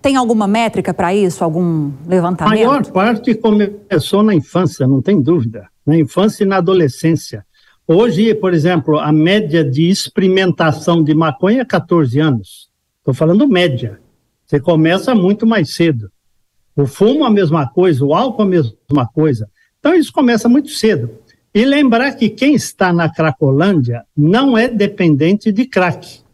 Tem 0.00 0.16
alguma 0.16 0.46
métrica 0.46 0.94
para 0.94 1.12
isso, 1.14 1.42
algum 1.42 1.90
levantamento? 2.06 2.62
A 2.62 2.68
maior 2.68 2.86
parte 2.86 3.34
começou 3.34 4.22
na 4.22 4.34
infância, 4.34 4.86
não 4.86 5.02
tem 5.02 5.20
dúvida. 5.20 5.66
Na 5.84 5.96
infância 5.96 6.44
e 6.44 6.46
na 6.46 6.58
adolescência. 6.58 7.44
Hoje, 7.88 8.34
por 8.34 8.54
exemplo, 8.54 8.98
a 8.98 9.12
média 9.12 9.64
de 9.64 9.88
experimentação 9.88 11.02
de 11.02 11.14
maconha 11.14 11.62
é 11.62 11.64
14 11.64 12.20
anos. 12.20 12.68
Estou 12.98 13.14
falando 13.14 13.48
média. 13.48 14.00
Você 14.44 14.60
começa 14.60 15.14
muito 15.14 15.46
mais 15.46 15.74
cedo. 15.74 16.08
O 16.76 16.86
fumo 16.86 17.24
a 17.24 17.30
mesma 17.30 17.66
coisa, 17.68 18.04
o 18.04 18.14
álcool 18.14 18.42
a 18.42 18.46
mesma 18.46 19.06
coisa. 19.12 19.48
Então 19.80 19.94
isso 19.94 20.12
começa 20.12 20.48
muito 20.48 20.68
cedo. 20.68 21.10
E 21.54 21.64
lembrar 21.64 22.12
que 22.12 22.28
quem 22.28 22.54
está 22.54 22.92
na 22.92 23.08
Cracolândia 23.08 24.04
não 24.14 24.58
é 24.58 24.68
dependente 24.68 25.50
de 25.50 25.64
crack 25.64 26.26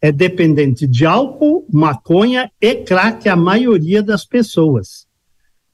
é 0.00 0.12
dependente 0.12 0.86
de 0.86 1.04
álcool, 1.04 1.66
maconha 1.72 2.50
e 2.60 2.76
crack, 2.76 3.28
a 3.28 3.36
maioria 3.36 4.02
das 4.02 4.24
pessoas. 4.24 5.06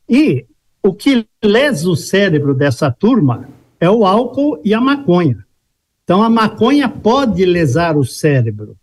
E 0.08 0.46
o 0.82 0.94
que 0.94 1.26
lesa 1.42 1.88
o 1.88 1.96
cérebro 1.96 2.54
dessa 2.54 2.90
turma 2.90 3.48
é 3.78 3.90
o 3.90 4.06
álcool 4.06 4.60
e 4.64 4.72
a 4.72 4.80
maconha. 4.80 5.44
Então, 6.02 6.22
a 6.22 6.30
maconha 6.30 6.88
pode 6.88 7.44
lesar 7.44 7.96
o 7.96 8.04
cérebro. 8.04 8.76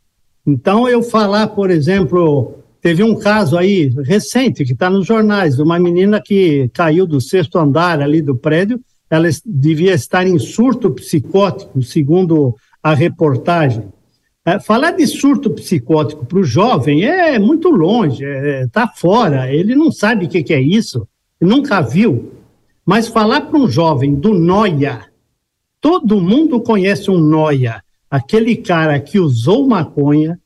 Então, 0.46 0.88
eu 0.88 1.02
falar, 1.02 1.48
por 1.48 1.70
exemplo, 1.70 2.59
teve 2.82 3.04
um 3.04 3.16
caso 3.16 3.58
aí 3.58 3.90
recente 4.06 4.64
que 4.64 4.74
está 4.74 4.90
nos 4.90 5.06
jornais, 5.06 5.56
de 5.56 5.62
uma 5.62 5.80
menina 5.80 6.22
que 6.22 6.70
caiu 6.74 7.06
do 7.06 7.20
sexto 7.20 7.58
andar 7.58 8.02
ali 8.02 8.22
do 8.22 8.36
prédio, 8.36 8.80
ela 9.10 9.28
devia 9.46 9.94
estar 9.94 10.26
em 10.28 10.38
surto 10.38 10.92
psicótico, 10.92 11.82
segundo 11.82 12.56
a 12.82 12.94
reportagem. 12.94 13.86
É, 14.46 14.60
falar 14.60 14.92
de 14.92 15.06
surto 15.06 15.50
psicótico 15.50 16.26
para 16.26 16.40
o 16.40 16.44
jovem 16.44 17.04
é 17.04 17.38
muito 17.38 17.70
longe, 17.70 18.24
está 18.24 18.48
é, 18.48 18.68
tá 18.68 18.88
fora, 18.88 19.52
ele 19.54 19.76
não 19.76 19.92
sabe 19.92 20.26
o 20.26 20.30
que, 20.30 20.44
que 20.44 20.54
é 20.54 20.62
isso, 20.62 21.08
nunca 21.40 21.82
viu. 21.82 22.32
Mas 22.86 23.08
falar 23.08 23.42
para 23.42 23.60
um 23.60 23.68
jovem 23.68 24.16
do 24.16 24.34
noia, 24.34 25.06
todo 25.82 26.22
mundo 26.22 26.62
conhece 26.62 27.12
um 27.12 27.18
noia, 27.18 27.84
aquele 28.10 28.56
cara 28.56 29.00
que 29.00 29.20
usou 29.20 29.68
maconha, 29.68 30.40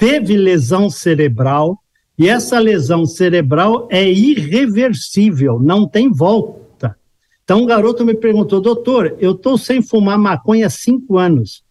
teve 0.00 0.34
lesão 0.34 0.88
cerebral, 0.88 1.78
e 2.18 2.26
essa 2.26 2.58
lesão 2.58 3.04
cerebral 3.04 3.86
é 3.90 4.10
irreversível, 4.10 5.60
não 5.60 5.86
tem 5.86 6.10
volta. 6.10 6.96
Então, 7.44 7.62
um 7.62 7.66
garoto 7.66 8.02
me 8.02 8.14
perguntou, 8.14 8.62
doutor, 8.62 9.14
eu 9.20 9.32
estou 9.32 9.58
sem 9.58 9.82
fumar 9.82 10.18
maconha 10.18 10.68
há 10.68 10.70
cinco 10.70 11.18
anos. 11.18 11.62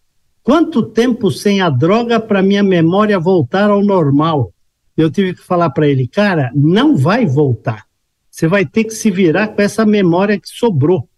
Quanto 0.44 0.80
tempo 0.80 1.28
sem 1.28 1.60
a 1.60 1.68
droga 1.68 2.20
para 2.20 2.40
minha 2.40 2.62
memória 2.62 3.18
voltar 3.18 3.68
ao 3.68 3.82
normal? 3.82 4.54
Eu 4.96 5.10
tive 5.10 5.34
que 5.34 5.42
falar 5.42 5.70
para 5.70 5.88
ele, 5.88 6.06
cara, 6.06 6.52
não 6.54 6.96
vai 6.96 7.26
voltar. 7.26 7.84
você 8.30 8.46
vai 8.46 8.64
ter 8.64 8.84
que 8.84 8.94
se 8.94 9.10
virar 9.10 9.48
com 9.48 9.60
essa 9.60 9.84
memória 9.84 10.38
que 10.38 10.48
sobrou. 10.48 11.08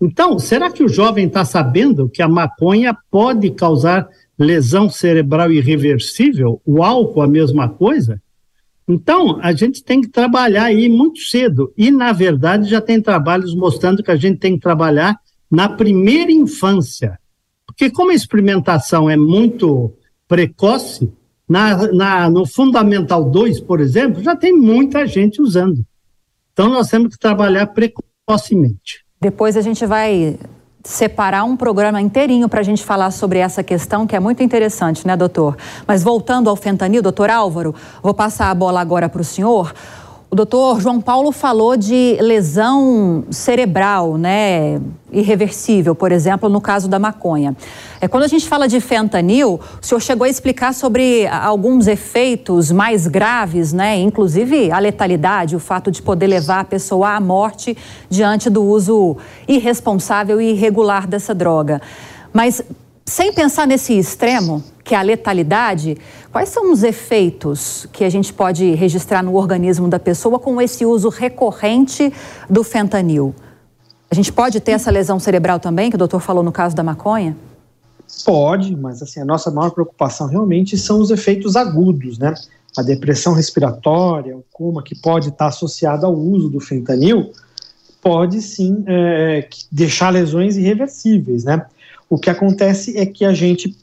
Então, 0.00 0.38
será 0.38 0.70
que 0.70 0.84
o 0.84 0.88
jovem 0.88 1.26
está 1.26 1.44
sabendo 1.44 2.08
que 2.08 2.22
a 2.22 2.28
maconha 2.28 2.96
pode 3.10 3.50
causar 3.50 4.06
lesão 4.38 4.90
cerebral 4.90 5.50
irreversível? 5.50 6.60
O 6.64 6.82
álcool, 6.82 7.22
a 7.22 7.28
mesma 7.28 7.68
coisa? 7.68 8.20
Então, 8.88 9.40
a 9.42 9.52
gente 9.52 9.82
tem 9.82 10.00
que 10.00 10.08
trabalhar 10.08 10.64
aí 10.64 10.88
muito 10.88 11.20
cedo. 11.20 11.72
E, 11.76 11.90
na 11.90 12.12
verdade, 12.12 12.68
já 12.68 12.80
tem 12.80 13.00
trabalhos 13.00 13.54
mostrando 13.54 14.02
que 14.02 14.10
a 14.10 14.16
gente 14.16 14.38
tem 14.38 14.54
que 14.54 14.60
trabalhar 14.60 15.18
na 15.50 15.68
primeira 15.68 16.30
infância. 16.30 17.18
Porque, 17.66 17.90
como 17.90 18.10
a 18.10 18.14
experimentação 18.14 19.10
é 19.10 19.16
muito 19.16 19.92
precoce, 20.28 21.12
na, 21.48 21.92
na, 21.92 22.30
no 22.30 22.46
Fundamental 22.46 23.24
2, 23.24 23.60
por 23.60 23.80
exemplo, 23.80 24.22
já 24.22 24.34
tem 24.36 24.52
muita 24.52 25.06
gente 25.06 25.40
usando. 25.40 25.84
Então, 26.52 26.68
nós 26.68 26.88
temos 26.88 27.14
que 27.14 27.18
trabalhar 27.18 27.66
precocemente. 27.68 29.04
Depois 29.20 29.56
a 29.56 29.60
gente 29.60 29.84
vai 29.86 30.38
separar 30.86 31.44
um 31.44 31.56
programa 31.56 32.00
inteirinho 32.00 32.48
para 32.48 32.60
a 32.60 32.62
gente 32.62 32.84
falar 32.84 33.10
sobre 33.10 33.40
essa 33.40 33.62
questão, 33.62 34.06
que 34.06 34.14
é 34.14 34.20
muito 34.20 34.42
interessante, 34.42 35.06
né, 35.06 35.16
doutor? 35.16 35.56
Mas 35.86 36.02
voltando 36.02 36.48
ao 36.48 36.54
fentanil, 36.54 37.02
doutor 37.02 37.28
Álvaro, 37.28 37.74
vou 38.02 38.14
passar 38.14 38.50
a 38.50 38.54
bola 38.54 38.80
agora 38.80 39.08
para 39.08 39.20
o 39.20 39.24
senhor. 39.24 39.74
O 40.36 40.44
doutor 40.44 40.82
João 40.82 41.00
Paulo 41.00 41.32
falou 41.32 41.78
de 41.78 42.18
lesão 42.20 43.24
cerebral, 43.30 44.18
né, 44.18 44.78
irreversível, 45.10 45.94
por 45.94 46.12
exemplo, 46.12 46.50
no 46.50 46.60
caso 46.60 46.88
da 46.88 46.98
maconha. 46.98 47.56
É, 48.02 48.06
quando 48.06 48.24
a 48.24 48.28
gente 48.28 48.46
fala 48.46 48.68
de 48.68 48.78
fentanil, 48.78 49.58
o 49.82 49.86
senhor 49.86 49.98
chegou 49.98 50.26
a 50.26 50.28
explicar 50.28 50.74
sobre 50.74 51.26
alguns 51.26 51.86
efeitos 51.86 52.70
mais 52.70 53.06
graves, 53.06 53.72
né, 53.72 53.96
inclusive 53.96 54.70
a 54.70 54.78
letalidade, 54.78 55.56
o 55.56 55.58
fato 55.58 55.90
de 55.90 56.02
poder 56.02 56.26
levar 56.26 56.60
a 56.60 56.64
pessoa 56.64 57.16
à 57.16 57.18
morte 57.18 57.74
diante 58.10 58.50
do 58.50 58.62
uso 58.62 59.16
irresponsável 59.48 60.38
e 60.38 60.50
irregular 60.50 61.06
dessa 61.06 61.34
droga. 61.34 61.80
Mas 62.30 62.60
sem 63.06 63.32
pensar 63.32 63.68
nesse 63.68 63.96
extremo, 63.96 64.62
que 64.82 64.92
é 64.92 64.98
a 64.98 65.02
letalidade, 65.02 65.96
quais 66.32 66.48
são 66.48 66.72
os 66.72 66.82
efeitos 66.82 67.86
que 67.92 68.02
a 68.02 68.10
gente 68.10 68.32
pode 68.32 68.74
registrar 68.74 69.22
no 69.22 69.36
organismo 69.36 69.88
da 69.88 69.98
pessoa 69.98 70.40
com 70.40 70.60
esse 70.60 70.84
uso 70.84 71.08
recorrente 71.08 72.12
do 72.50 72.64
fentanil? 72.64 73.32
A 74.10 74.14
gente 74.14 74.32
pode 74.32 74.58
ter 74.60 74.72
essa 74.72 74.90
lesão 74.90 75.20
cerebral 75.20 75.60
também, 75.60 75.88
que 75.88 75.94
o 75.94 75.98
doutor 75.98 76.20
falou 76.20 76.42
no 76.42 76.50
caso 76.50 76.74
da 76.74 76.82
maconha? 76.82 77.36
Pode, 78.24 78.74
mas 78.74 79.00
assim, 79.00 79.20
a 79.20 79.24
nossa 79.24 79.50
maior 79.52 79.70
preocupação 79.70 80.26
realmente 80.26 80.76
são 80.76 81.00
os 81.00 81.10
efeitos 81.10 81.54
agudos, 81.54 82.18
né? 82.18 82.34
A 82.76 82.82
depressão 82.82 83.34
respiratória, 83.34 84.36
o 84.36 84.44
coma 84.52 84.82
que 84.82 84.94
pode 84.94 85.28
estar 85.28 85.46
associado 85.46 86.06
ao 86.06 86.14
uso 86.14 86.48
do 86.48 86.60
fentanil, 86.60 87.32
pode 88.02 88.40
sim 88.42 88.84
é, 88.86 89.48
deixar 89.70 90.10
lesões 90.10 90.56
irreversíveis, 90.56 91.44
né? 91.44 91.66
O 92.08 92.18
que 92.18 92.30
acontece 92.30 92.96
é 92.96 93.04
que 93.04 93.24
a 93.24 93.32
gente, 93.32 93.76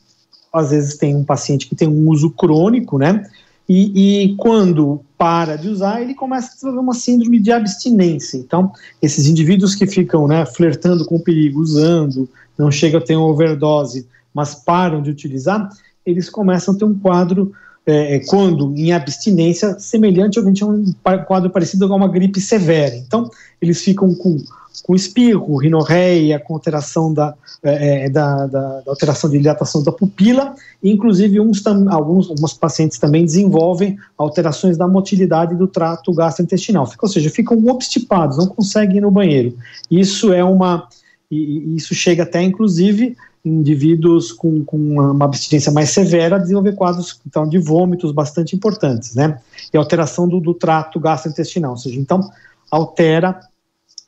às 0.51 0.71
vezes, 0.71 0.97
tem 0.97 1.15
um 1.15 1.23
paciente 1.23 1.67
que 1.67 1.75
tem 1.75 1.87
um 1.87 2.09
uso 2.09 2.29
crônico, 2.29 2.97
né? 2.97 3.29
E, 3.67 4.25
e, 4.25 4.35
quando 4.35 5.01
para 5.17 5.55
de 5.55 5.69
usar, 5.69 6.01
ele 6.01 6.13
começa 6.13 6.51
a 6.51 6.53
desenvolver 6.53 6.79
uma 6.79 6.93
síndrome 6.93 7.39
de 7.39 7.51
abstinência. 7.51 8.37
Então, 8.37 8.71
esses 9.01 9.25
indivíduos 9.25 9.73
que 9.73 9.87
ficam 9.87 10.27
né, 10.27 10.45
flertando 10.45 11.05
com 11.05 11.15
o 11.15 11.23
perigo, 11.23 11.61
usando, 11.61 12.27
não 12.57 12.69
chega 12.69 12.97
a 12.97 13.01
ter 13.01 13.15
uma 13.15 13.27
overdose, 13.27 14.05
mas 14.33 14.53
param 14.53 15.01
de 15.01 15.09
utilizar, 15.09 15.69
eles 16.05 16.29
começam 16.29 16.73
a 16.73 16.77
ter 16.77 16.83
um 16.83 16.97
quadro, 16.97 17.53
é, 17.85 18.15
é 18.15 18.19
quando 18.25 18.73
em 18.77 18.91
abstinência, 18.91 19.79
semelhante 19.79 20.39
a 20.39 20.65
um 20.65 20.93
quadro 21.25 21.49
parecido 21.49 21.87
com 21.87 21.95
uma 21.95 22.07
gripe 22.07 22.39
severa. 22.39 22.95
Então, 22.95 23.29
eles 23.61 23.81
ficam 23.81 24.13
com 24.15 24.37
com 24.81 24.95
espirro, 24.95 25.55
rinorreia, 25.57 26.39
com 26.39 26.55
alteração 26.55 27.13
da, 27.13 27.35
é, 27.61 28.05
é, 28.05 28.09
da, 28.09 28.47
da, 28.47 28.81
da, 28.81 28.91
alteração 28.91 29.29
de 29.29 29.37
dilatação 29.37 29.83
da 29.83 29.91
pupila, 29.91 30.55
inclusive 30.83 31.39
uns 31.39 31.61
tam, 31.61 31.89
alguns, 31.89 32.29
alguns 32.29 32.53
pacientes 32.53 32.97
também 32.97 33.23
desenvolvem 33.23 33.97
alterações 34.17 34.77
da 34.77 34.87
motilidade 34.87 35.55
do 35.55 35.67
trato 35.67 36.13
gastrointestinal, 36.13 36.89
ou 36.99 37.09
seja, 37.09 37.29
ficam 37.29 37.63
obstipados, 37.67 38.37
não 38.37 38.47
conseguem 38.47 38.97
ir 38.97 39.01
no 39.01 39.11
banheiro. 39.11 39.55
Isso 39.91 40.33
é 40.33 40.43
uma, 40.43 40.87
e, 41.29 41.75
isso 41.75 41.93
chega 41.93 42.23
até 42.23 42.41
inclusive 42.41 43.15
indivíduos 43.43 44.31
com, 44.31 44.63
com 44.63 44.77
uma 44.77 45.25
abstinência 45.25 45.71
mais 45.71 45.89
severa 45.89 46.39
desenvolver 46.39 46.73
quadros 46.73 47.19
então, 47.27 47.47
de 47.47 47.59
vômitos 47.59 48.11
bastante 48.11 48.55
importantes, 48.55 49.15
né? 49.15 49.39
E 49.73 49.77
alteração 49.77 50.27
do, 50.27 50.39
do 50.39 50.53
trato 50.53 50.99
gastrointestinal, 50.99 51.71
ou 51.71 51.77
seja, 51.77 51.99
então 51.99 52.29
altera 52.71 53.39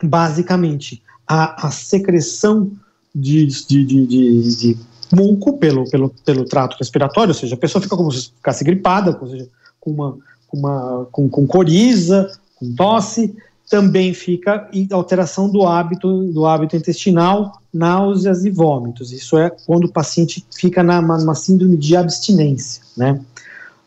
basicamente 0.02 1.02
a, 1.28 1.68
a 1.68 1.72
secreção 1.72 2.72
de, 3.14 3.46
de, 3.46 3.86
de, 3.86 4.08
de, 4.08 4.56
de 4.58 4.78
muco 5.14 5.58
pelo, 5.58 5.90
pelo, 5.90 6.10
pelo 6.26 6.46
trato 6.46 6.78
respiratório, 6.78 7.30
ou 7.30 7.36
seja, 7.36 7.56
a 7.56 7.58
pessoa 7.58 7.82
fica 7.82 7.96
como 7.96 8.12
se 8.12 8.30
ficasse 8.30 8.64
gripada, 8.64 9.18
ou 9.22 9.28
seja, 9.28 9.50
com, 9.80 9.92
uma, 9.92 10.18
uma, 10.52 11.08
com, 11.12 11.30
com 11.30 11.46
coriza, 11.46 12.32
com 12.56 12.74
tosse, 12.74 13.36
também 13.70 14.14
fica 14.14 14.70
alteração 14.92 15.50
do 15.50 15.66
hábito, 15.66 16.26
do 16.32 16.46
hábito 16.46 16.76
intestinal, 16.76 17.62
náuseas 17.74 18.46
e 18.46 18.50
vômitos. 18.50 19.12
Isso 19.12 19.38
é 19.38 19.50
quando 19.50 19.86
o 19.86 19.92
paciente 19.92 20.46
fica 20.56 20.84
na, 20.84 21.02
numa 21.02 21.36
síndrome 21.36 21.78
de 21.78 21.96
abstinência, 21.96 22.84
né? 22.96 23.20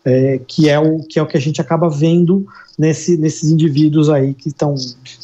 É, 0.04 0.40
que, 0.46 0.68
é 0.68 0.78
o, 0.78 1.00
que 1.00 1.18
é 1.18 1.22
o 1.22 1.26
que 1.26 1.36
a 1.36 1.40
gente 1.40 1.60
acaba 1.60 1.90
vendo 1.90 2.46
nesse, 2.78 3.16
nesses 3.16 3.50
indivíduos 3.50 4.08
aí 4.08 4.32
que 4.32 4.48
estão 4.48 4.74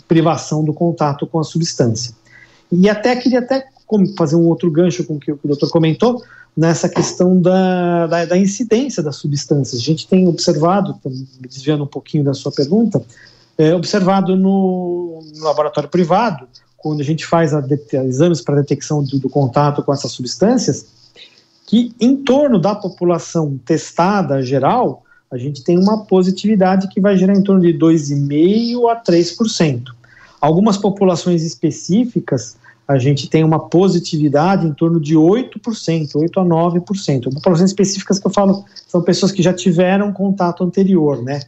privação 0.07 0.63
do 0.63 0.75
contato 0.75 1.27
com 1.27 1.39
a 1.39 1.45
substância. 1.45 2.15
E 2.71 2.89
até 2.89 3.17
queria 3.17 3.39
até 3.39 3.65
fazer 4.19 4.37
um 4.37 4.47
outro 4.47 4.71
gancho 4.71 5.05
com 5.05 5.15
o 5.15 5.21
que 5.21 5.33
o 5.33 5.39
doutor 5.45 5.71
comentou, 5.71 6.23
nessa 6.57 6.89
questão 6.89 7.41
da, 7.41 8.07
da, 8.07 8.25
da, 8.27 8.39
incidência 8.39 9.03
das 9.03 9.17
substâncias. 9.17 9.81
A 9.81 9.85
gente 9.85 10.07
tem 10.07 10.29
observado, 10.29 10.99
desviando 11.41 11.85
um 11.85 11.89
pouquinho 11.89 12.25
da 12.25 12.33
sua 12.33 12.53
pergunta, 12.53 13.03
é, 13.57 13.75
observado 13.75 14.37
no, 14.37 15.23
no, 15.35 15.45
laboratório 15.45 15.89
privado, 15.89 16.49
quando 16.77 17.01
a 17.01 17.05
gente 17.05 17.25
faz 17.25 17.55
a, 17.55 17.63
exames 18.05 18.41
para 18.41 18.57
detecção 18.57 19.03
do, 19.03 19.19
do, 19.19 19.29
contato 19.29 19.83
com 19.83 19.93
essas 19.93 20.13
substâncias, 20.13 20.87
que 21.67 21.95
em 22.01 22.17
torno 22.17 22.59
da 22.59 22.75
população 22.75 23.59
testada 23.65 24.43
geral, 24.43 25.03
a 25.31 25.39
gente 25.39 25.65
tem 25.65 25.79
uma 25.79 26.05
positividade 26.05 26.89
que 26.89 27.01
vai 27.01 27.17
gerar 27.17 27.35
em 27.35 27.43
torno 27.43 27.61
de 27.61 27.77
2,5% 27.77 28.91
a 28.91 29.03
3%. 29.03 29.83
Algumas 30.41 30.77
populações 30.77 31.43
específicas, 31.43 32.57
a 32.87 32.99
gente 32.99 33.31
tem 33.31 33.43
uma 33.43 33.59
positividade 33.59 34.67
em 34.67 34.75
torno 34.75 35.01
de 35.01 35.15
8%, 35.15 36.17
8 36.17 36.41
a 36.41 36.45
9%. 36.45 37.35
Populações 37.35 37.71
específicas 37.71 38.19
que 38.19 38.27
eu 38.27 38.31
falo 38.31 38.65
são 38.87 39.01
pessoas 39.01 39.33
que 39.33 39.43
já 39.43 39.55
tiveram 39.55 40.13
contato 40.13 40.63
anterior, 40.63 41.23
né? 41.23 41.41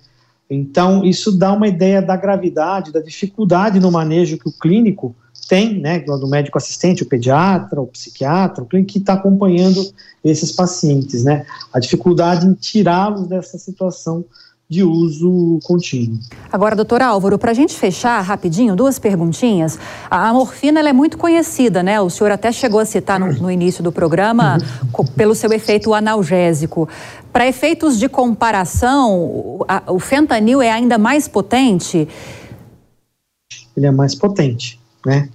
Então, 0.48 1.04
isso 1.04 1.32
dá 1.32 1.52
uma 1.52 1.66
ideia 1.66 2.00
da 2.00 2.16
gravidade, 2.16 2.92
da 2.92 3.00
dificuldade 3.00 3.80
no 3.80 3.90
manejo 3.90 4.38
que 4.38 4.48
o 4.48 4.52
clínico 4.52 5.14
tem, 5.48 5.78
né, 5.78 6.00
do 6.00 6.26
médico 6.26 6.58
assistente, 6.58 7.02
o 7.02 7.06
pediatra, 7.06 7.80
o 7.80 7.86
psiquiatra, 7.86 8.62
o 8.64 8.66
clínico 8.66 8.92
que 8.92 8.98
está 8.98 9.14
acompanhando 9.14 9.80
esses 10.24 10.50
pacientes, 10.50 11.24
né, 11.24 11.44
a 11.72 11.78
dificuldade 11.78 12.46
em 12.46 12.54
tirá-los 12.54 13.28
dessa 13.28 13.58
situação 13.58 14.24
de 14.68 14.82
uso 14.82 15.60
contínuo. 15.62 16.18
Agora, 16.52 16.74
doutor 16.74 17.00
Álvaro, 17.00 17.38
para 17.38 17.52
a 17.52 17.54
gente 17.54 17.74
fechar 17.74 18.20
rapidinho, 18.20 18.74
duas 18.74 18.98
perguntinhas. 18.98 19.78
A 20.10 20.32
morfina 20.32 20.80
é 20.80 20.92
muito 20.92 21.16
conhecida, 21.16 21.82
né? 21.82 22.00
O 22.00 22.10
senhor 22.10 22.32
até 22.32 22.50
chegou 22.50 22.80
a 22.80 22.84
citar 22.84 23.20
no, 23.20 23.32
no 23.32 23.50
início 23.50 23.82
do 23.82 23.92
programa 23.92 24.58
uhum. 24.92 25.06
pelo 25.16 25.34
seu 25.36 25.52
efeito 25.52 25.94
analgésico. 25.94 26.88
Para 27.32 27.46
efeitos 27.46 27.98
de 27.98 28.08
comparação, 28.08 29.14
o, 29.14 29.64
a, 29.68 29.82
o 29.92 30.00
fentanil 30.00 30.60
é 30.60 30.70
ainda 30.70 30.98
mais 30.98 31.28
potente? 31.28 32.08
Ele 33.76 33.86
é 33.86 33.90
mais 33.92 34.14
potente, 34.14 34.80
né? 35.04 35.28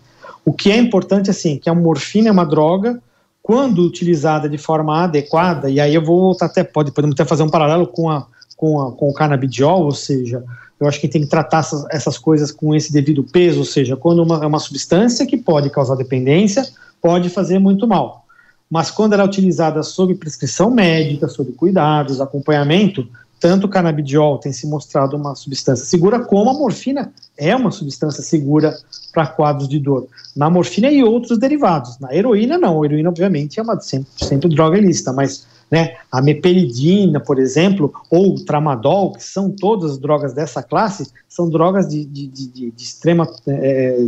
O 0.43 0.51
que 0.51 0.71
é 0.71 0.77
importante, 0.77 1.29
assim, 1.29 1.57
que 1.57 1.69
a 1.69 1.75
morfina 1.75 2.27
é 2.27 2.31
uma 2.31 2.45
droga, 2.45 2.99
quando 3.41 3.85
utilizada 3.85 4.49
de 4.49 4.57
forma 4.57 5.03
adequada, 5.03 5.69
e 5.69 5.79
aí 5.79 5.95
eu 5.95 6.03
vou 6.03 6.35
até, 6.41 6.63
pode, 6.63 6.91
podemos 6.91 7.13
até 7.13 7.23
fazer 7.23 7.43
um 7.43 7.49
paralelo 7.49 7.87
com, 7.87 8.09
a, 8.09 8.25
com, 8.61 8.79
a, 8.79 8.91
com 8.91 9.09
o 9.09 9.13
canabidiol, 9.13 9.85
ou 9.85 9.91
seja, 9.91 10.43
eu 10.79 10.87
acho 10.87 11.01
que 11.01 11.07
tem 11.07 11.21
que 11.21 11.27
tratar 11.27 11.61
essas, 11.61 11.83
essas 11.89 12.17
coisas 12.19 12.51
com 12.51 12.75
esse 12.75 12.93
devido 12.93 13.23
peso, 13.23 13.57
ou 13.57 13.65
seja, 13.65 13.97
quando 13.97 14.21
uma, 14.21 14.43
é 14.43 14.45
uma 14.45 14.59
substância 14.59 15.25
que 15.25 15.35
pode 15.35 15.71
causar 15.71 15.95
dependência, 15.95 16.63
pode 17.01 17.27
fazer 17.29 17.57
muito 17.57 17.87
mal. 17.87 18.23
Mas 18.69 18.91
quando 18.91 19.13
ela 19.13 19.23
é 19.23 19.25
utilizada 19.25 19.81
sob 19.81 20.13
prescrição 20.13 20.69
médica, 20.69 21.27
sob 21.27 21.51
cuidados, 21.53 22.21
acompanhamento, 22.21 23.07
tanto 23.39 23.65
o 23.65 23.69
canabidiol 23.69 24.37
tem 24.37 24.53
se 24.53 24.67
mostrado 24.67 25.17
uma 25.17 25.33
substância 25.33 25.83
segura, 25.83 26.19
como 26.19 26.51
a 26.51 26.53
morfina 26.53 27.11
é 27.35 27.55
uma 27.55 27.71
substância 27.71 28.21
segura 28.21 28.77
para 29.11 29.25
quadros 29.25 29.67
de 29.67 29.79
dor. 29.79 30.07
Na 30.35 30.51
morfina 30.51 30.91
e 30.91 31.03
outros 31.03 31.39
derivados. 31.39 31.97
Na 31.97 32.13
heroína, 32.13 32.59
não. 32.59 32.83
A 32.83 32.85
heroína, 32.85 33.09
obviamente, 33.09 33.59
é 33.59 33.63
uma 33.63 33.75
100% 33.75 34.47
droga 34.47 34.77
ilícita, 34.77 35.11
mas 35.11 35.47
né? 35.71 35.95
A 36.11 36.21
meperidina, 36.21 37.19
por 37.19 37.39
exemplo, 37.39 37.93
ou 38.09 38.35
o 38.35 38.45
tramadol, 38.45 39.13
que 39.13 39.23
são 39.23 39.49
todas 39.49 39.97
drogas 39.97 40.33
dessa 40.33 40.61
classe, 40.61 41.09
são 41.29 41.49
drogas 41.49 41.87
de, 41.87 42.03
de, 42.03 42.27
de, 42.27 42.71
de 42.71 42.73
extrema 42.77 43.25
é, 43.47 44.05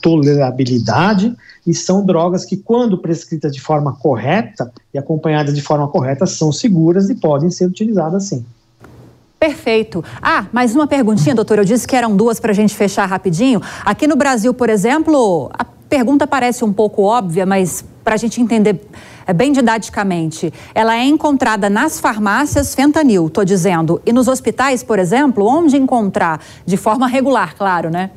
tolerabilidade 0.00 1.36
e 1.66 1.74
são 1.74 2.04
drogas 2.04 2.46
que, 2.46 2.56
quando 2.56 2.96
prescritas 2.96 3.52
de 3.52 3.60
forma 3.60 3.92
correta 3.92 4.72
e 4.94 4.98
acompanhadas 4.98 5.54
de 5.54 5.60
forma 5.60 5.86
correta, 5.88 6.24
são 6.24 6.50
seguras 6.50 7.10
e 7.10 7.14
podem 7.14 7.50
ser 7.50 7.66
utilizadas 7.66 8.24
sim. 8.24 8.44
Perfeito. 9.38 10.02
Ah, 10.22 10.46
mais 10.50 10.74
uma 10.74 10.86
perguntinha, 10.86 11.34
doutor. 11.34 11.58
Eu 11.58 11.64
disse 11.64 11.86
que 11.86 11.94
eram 11.94 12.16
duas 12.16 12.40
para 12.40 12.52
a 12.52 12.54
gente 12.54 12.74
fechar 12.74 13.04
rapidinho. 13.04 13.60
Aqui 13.84 14.06
no 14.06 14.16
Brasil, 14.16 14.54
por 14.54 14.70
exemplo, 14.70 15.50
a 15.52 15.62
pergunta 15.90 16.26
parece 16.26 16.64
um 16.64 16.72
pouco 16.72 17.02
óbvia, 17.02 17.44
mas 17.44 17.84
para 18.02 18.14
a 18.14 18.16
gente 18.16 18.40
entender 18.40 18.80
é, 18.80 19.15
bem 19.32 19.52
didaticamente, 19.52 20.52
ela 20.74 20.96
é 20.96 21.04
encontrada 21.04 21.68
nas 21.68 21.98
farmácias 21.98 22.74
fentanil, 22.74 23.26
estou 23.26 23.44
dizendo, 23.44 24.00
e 24.06 24.12
nos 24.12 24.28
hospitais, 24.28 24.82
por 24.82 24.98
exemplo, 24.98 25.46
onde 25.46 25.76
encontrar? 25.76 26.40
De 26.64 26.76
forma 26.76 27.06
regular, 27.06 27.56
claro, 27.56 27.90
né? 27.90 28.10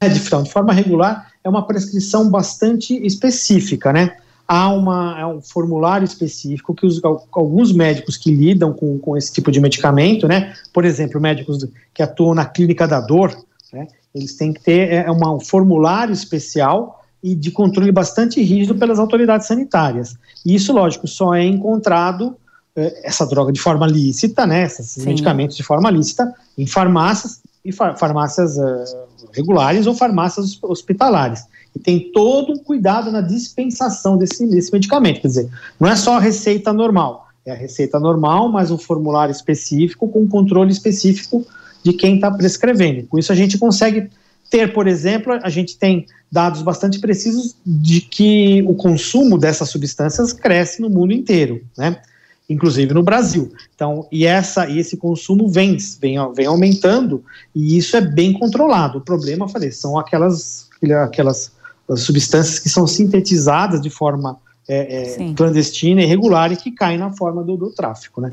É, 0.00 0.08
de, 0.08 0.20
de 0.20 0.50
forma 0.50 0.72
regular, 0.72 1.28
é 1.42 1.48
uma 1.48 1.66
prescrição 1.66 2.30
bastante 2.30 2.94
específica, 3.04 3.92
né? 3.92 4.16
há 4.48 4.72
uma, 4.72 5.26
um 5.26 5.42
formulário 5.42 6.06
específico 6.06 6.74
que 6.74 6.86
os, 6.86 7.02
alguns 7.04 7.70
médicos 7.70 8.16
que 8.16 8.30
lidam 8.30 8.72
com, 8.72 8.98
com 8.98 9.14
esse 9.14 9.30
tipo 9.30 9.52
de 9.52 9.60
medicamento, 9.60 10.26
né, 10.26 10.54
por 10.72 10.86
exemplo, 10.86 11.20
médicos 11.20 11.68
que 11.92 12.02
atuam 12.02 12.34
na 12.34 12.46
clínica 12.46 12.88
da 12.88 12.98
dor, 12.98 13.36
né, 13.70 13.86
eles 14.14 14.34
têm 14.36 14.54
que 14.54 14.62
ter 14.62 14.90
é, 14.90 15.10
uma, 15.10 15.34
um 15.34 15.40
formulário 15.40 16.14
especial 16.14 16.97
e 17.22 17.34
de 17.34 17.50
controle 17.50 17.90
bastante 17.90 18.42
rígido 18.42 18.74
pelas 18.76 18.98
autoridades 18.98 19.46
sanitárias. 19.46 20.16
E 20.44 20.54
isso, 20.54 20.72
lógico, 20.72 21.06
só 21.06 21.34
é 21.34 21.44
encontrado 21.44 22.36
é, 22.76 23.08
essa 23.08 23.26
droga 23.26 23.52
de 23.52 23.60
forma 23.60 23.86
lícita, 23.86 24.46
né, 24.46 24.64
esses 24.64 24.90
Sim. 24.90 25.06
medicamentos 25.06 25.56
de 25.56 25.62
forma 25.62 25.90
lícita, 25.90 26.32
em 26.56 26.66
farmácias 26.66 27.40
e 27.64 27.72
far, 27.72 27.98
farmácias 27.98 28.56
uh, 28.56 29.28
regulares 29.32 29.86
ou 29.86 29.94
farmácias 29.94 30.58
hospitalares 30.62 31.44
e 31.74 31.78
tem 31.78 32.10
todo 32.12 32.52
um 32.52 32.58
cuidado 32.58 33.10
na 33.10 33.20
dispensação 33.20 34.16
desse, 34.16 34.46
desse 34.46 34.72
medicamento. 34.72 35.20
Quer 35.20 35.28
dizer, 35.28 35.50
não 35.78 35.88
é 35.88 35.96
só 35.96 36.16
a 36.16 36.20
receita 36.20 36.72
normal, 36.72 37.28
é 37.44 37.52
a 37.52 37.54
receita 37.54 37.98
normal, 37.98 38.50
mas 38.50 38.70
um 38.70 38.78
formulário 38.78 39.32
específico 39.32 40.08
com 40.08 40.26
controle 40.28 40.72
específico 40.72 41.46
de 41.82 41.92
quem 41.92 42.16
está 42.16 42.30
prescrevendo. 42.30 43.06
Com 43.06 43.18
isso, 43.18 43.32
a 43.32 43.34
gente 43.34 43.58
consegue 43.58 44.10
ter, 44.50 44.72
por 44.72 44.86
exemplo, 44.86 45.38
a 45.42 45.50
gente 45.50 45.76
tem 45.78 46.06
dados 46.30 46.62
bastante 46.62 46.98
precisos 46.98 47.56
de 47.64 48.00
que 48.00 48.62
o 48.66 48.74
consumo 48.74 49.38
dessas 49.38 49.68
substâncias 49.70 50.32
cresce 50.32 50.80
no 50.80 50.90
mundo 50.90 51.12
inteiro, 51.12 51.62
né? 51.76 52.00
Inclusive 52.48 52.94
no 52.94 53.02
Brasil. 53.02 53.52
Então, 53.74 54.06
e, 54.10 54.24
essa, 54.24 54.68
e 54.68 54.78
esse 54.78 54.96
consumo 54.96 55.48
vem, 55.48 55.76
vem, 56.00 56.16
vem 56.34 56.46
aumentando, 56.46 57.22
e 57.54 57.76
isso 57.76 57.96
é 57.96 58.00
bem 58.00 58.32
controlado. 58.32 58.98
O 58.98 59.02
problema, 59.02 59.48
falei, 59.48 59.70
são 59.70 59.98
aquelas, 59.98 60.68
aquelas 61.04 61.52
substâncias 61.96 62.58
que 62.58 62.68
são 62.68 62.86
sintetizadas 62.86 63.80
de 63.80 63.90
forma 63.90 64.38
é, 64.66 65.14
é, 65.22 65.34
clandestina, 65.34 66.02
irregular 66.02 66.52
e 66.52 66.56
que 66.56 66.70
caem 66.70 66.98
na 66.98 67.10
forma 67.10 67.42
do, 67.42 67.56
do 67.56 67.70
tráfico, 67.70 68.20
né? 68.20 68.32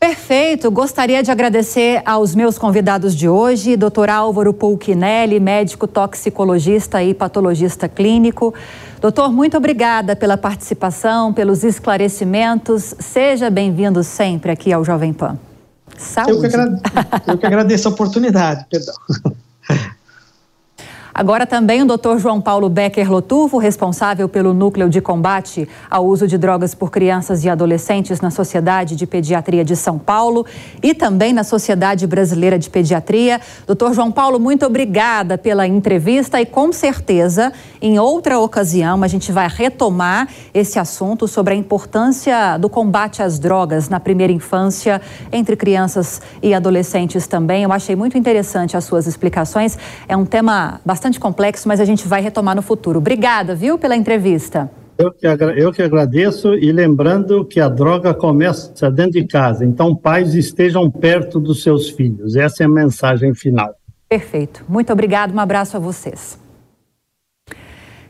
Perfeito. 0.00 0.70
Gostaria 0.70 1.22
de 1.22 1.30
agradecer 1.30 2.00
aos 2.06 2.34
meus 2.34 2.56
convidados 2.56 3.14
de 3.14 3.28
hoje, 3.28 3.76
Dr. 3.76 4.08
Álvaro 4.08 4.54
Pulquinelli, 4.54 5.38
médico 5.38 5.86
toxicologista 5.86 7.02
e 7.02 7.12
patologista 7.12 7.86
clínico. 7.86 8.54
Doutor, 8.98 9.30
muito 9.30 9.58
obrigada 9.58 10.16
pela 10.16 10.38
participação, 10.38 11.34
pelos 11.34 11.62
esclarecimentos. 11.64 12.94
Seja 12.98 13.50
bem-vindo 13.50 14.02
sempre 14.02 14.50
aqui 14.50 14.72
ao 14.72 14.82
Jovem 14.82 15.12
Pan. 15.12 15.38
Saúde. 15.98 16.32
Eu 16.32 16.40
que, 16.40 16.46
agradeço, 16.46 16.82
eu 17.26 17.38
que 17.38 17.46
agradeço 17.46 17.88
a 17.88 17.90
oportunidade, 17.90 18.64
perdão. 18.72 18.94
Agora 21.12 21.44
também 21.44 21.82
o 21.82 21.86
Dr. 21.86 22.18
João 22.18 22.40
Paulo 22.40 22.68
Becker 22.68 23.10
Lotufo, 23.10 23.58
responsável 23.58 24.28
pelo 24.28 24.54
núcleo 24.54 24.88
de 24.88 25.00
combate 25.00 25.68
ao 25.90 26.06
uso 26.06 26.26
de 26.26 26.38
drogas 26.38 26.74
por 26.74 26.90
crianças 26.90 27.44
e 27.44 27.50
adolescentes 27.50 28.20
na 28.20 28.30
Sociedade 28.30 28.94
de 28.94 29.06
Pediatria 29.06 29.64
de 29.64 29.74
São 29.74 29.98
Paulo 29.98 30.46
e 30.82 30.94
também 30.94 31.32
na 31.32 31.42
Sociedade 31.42 32.06
Brasileira 32.06 32.58
de 32.58 32.70
Pediatria. 32.70 33.40
Dr. 33.66 33.92
João 33.92 34.12
Paulo, 34.12 34.38
muito 34.38 34.64
obrigada 34.64 35.36
pela 35.36 35.66
entrevista 35.66 36.40
e 36.40 36.46
com 36.46 36.72
certeza 36.72 37.52
em 37.82 37.98
outra 37.98 38.38
ocasião 38.38 39.02
a 39.02 39.08
gente 39.08 39.32
vai 39.32 39.48
retomar 39.48 40.28
esse 40.54 40.78
assunto 40.78 41.26
sobre 41.26 41.54
a 41.54 41.56
importância 41.56 42.56
do 42.56 42.68
combate 42.68 43.22
às 43.22 43.38
drogas 43.38 43.88
na 43.88 43.98
primeira 43.98 44.32
infância 44.32 45.02
entre 45.32 45.56
crianças 45.56 46.22
e 46.40 46.54
adolescentes 46.54 47.26
também. 47.26 47.64
Eu 47.64 47.72
achei 47.72 47.96
muito 47.96 48.16
interessante 48.16 48.76
as 48.76 48.84
suas 48.84 49.06
explicações. 49.06 49.76
É 50.08 50.16
um 50.16 50.24
tema 50.24 50.80
bastante 50.84 50.99
bastante 51.00 51.18
complexo, 51.18 51.66
mas 51.66 51.80
a 51.80 51.84
gente 51.86 52.06
vai 52.06 52.20
retomar 52.20 52.54
no 52.54 52.60
futuro. 52.60 52.98
Obrigada, 52.98 53.54
viu, 53.54 53.78
pela 53.78 53.96
entrevista. 53.96 54.70
Eu 54.98 55.10
que, 55.10 55.26
eu 55.26 55.72
que 55.72 55.80
agradeço 55.80 56.52
e 56.54 56.70
lembrando 56.70 57.42
que 57.42 57.58
a 57.58 57.70
droga 57.70 58.12
começa 58.12 58.90
dentro 58.90 59.12
de 59.12 59.24
casa, 59.24 59.64
então 59.64 59.96
pais 59.96 60.34
estejam 60.34 60.90
perto 60.90 61.40
dos 61.40 61.62
seus 61.62 61.88
filhos. 61.88 62.36
Essa 62.36 62.64
é 62.64 62.66
a 62.66 62.68
mensagem 62.68 63.34
final. 63.34 63.70
Perfeito. 64.10 64.62
Muito 64.68 64.92
obrigado, 64.92 65.34
um 65.34 65.40
abraço 65.40 65.74
a 65.74 65.80
vocês. 65.80 66.38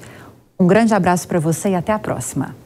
Um 0.59 0.67
grande 0.67 0.95
abraço 0.95 1.29
para 1.29 1.39
você 1.39 1.71
e 1.71 1.75
até 1.75 1.93
a 1.93 1.99
próxima. 1.99 2.57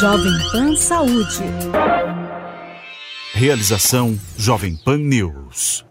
Jovem 0.00 0.32
Pan 0.52 0.76
Saúde. 0.76 1.42
Realização 3.34 4.18
Jovem 4.36 4.76
Pan 4.84 4.98
News. 4.98 5.84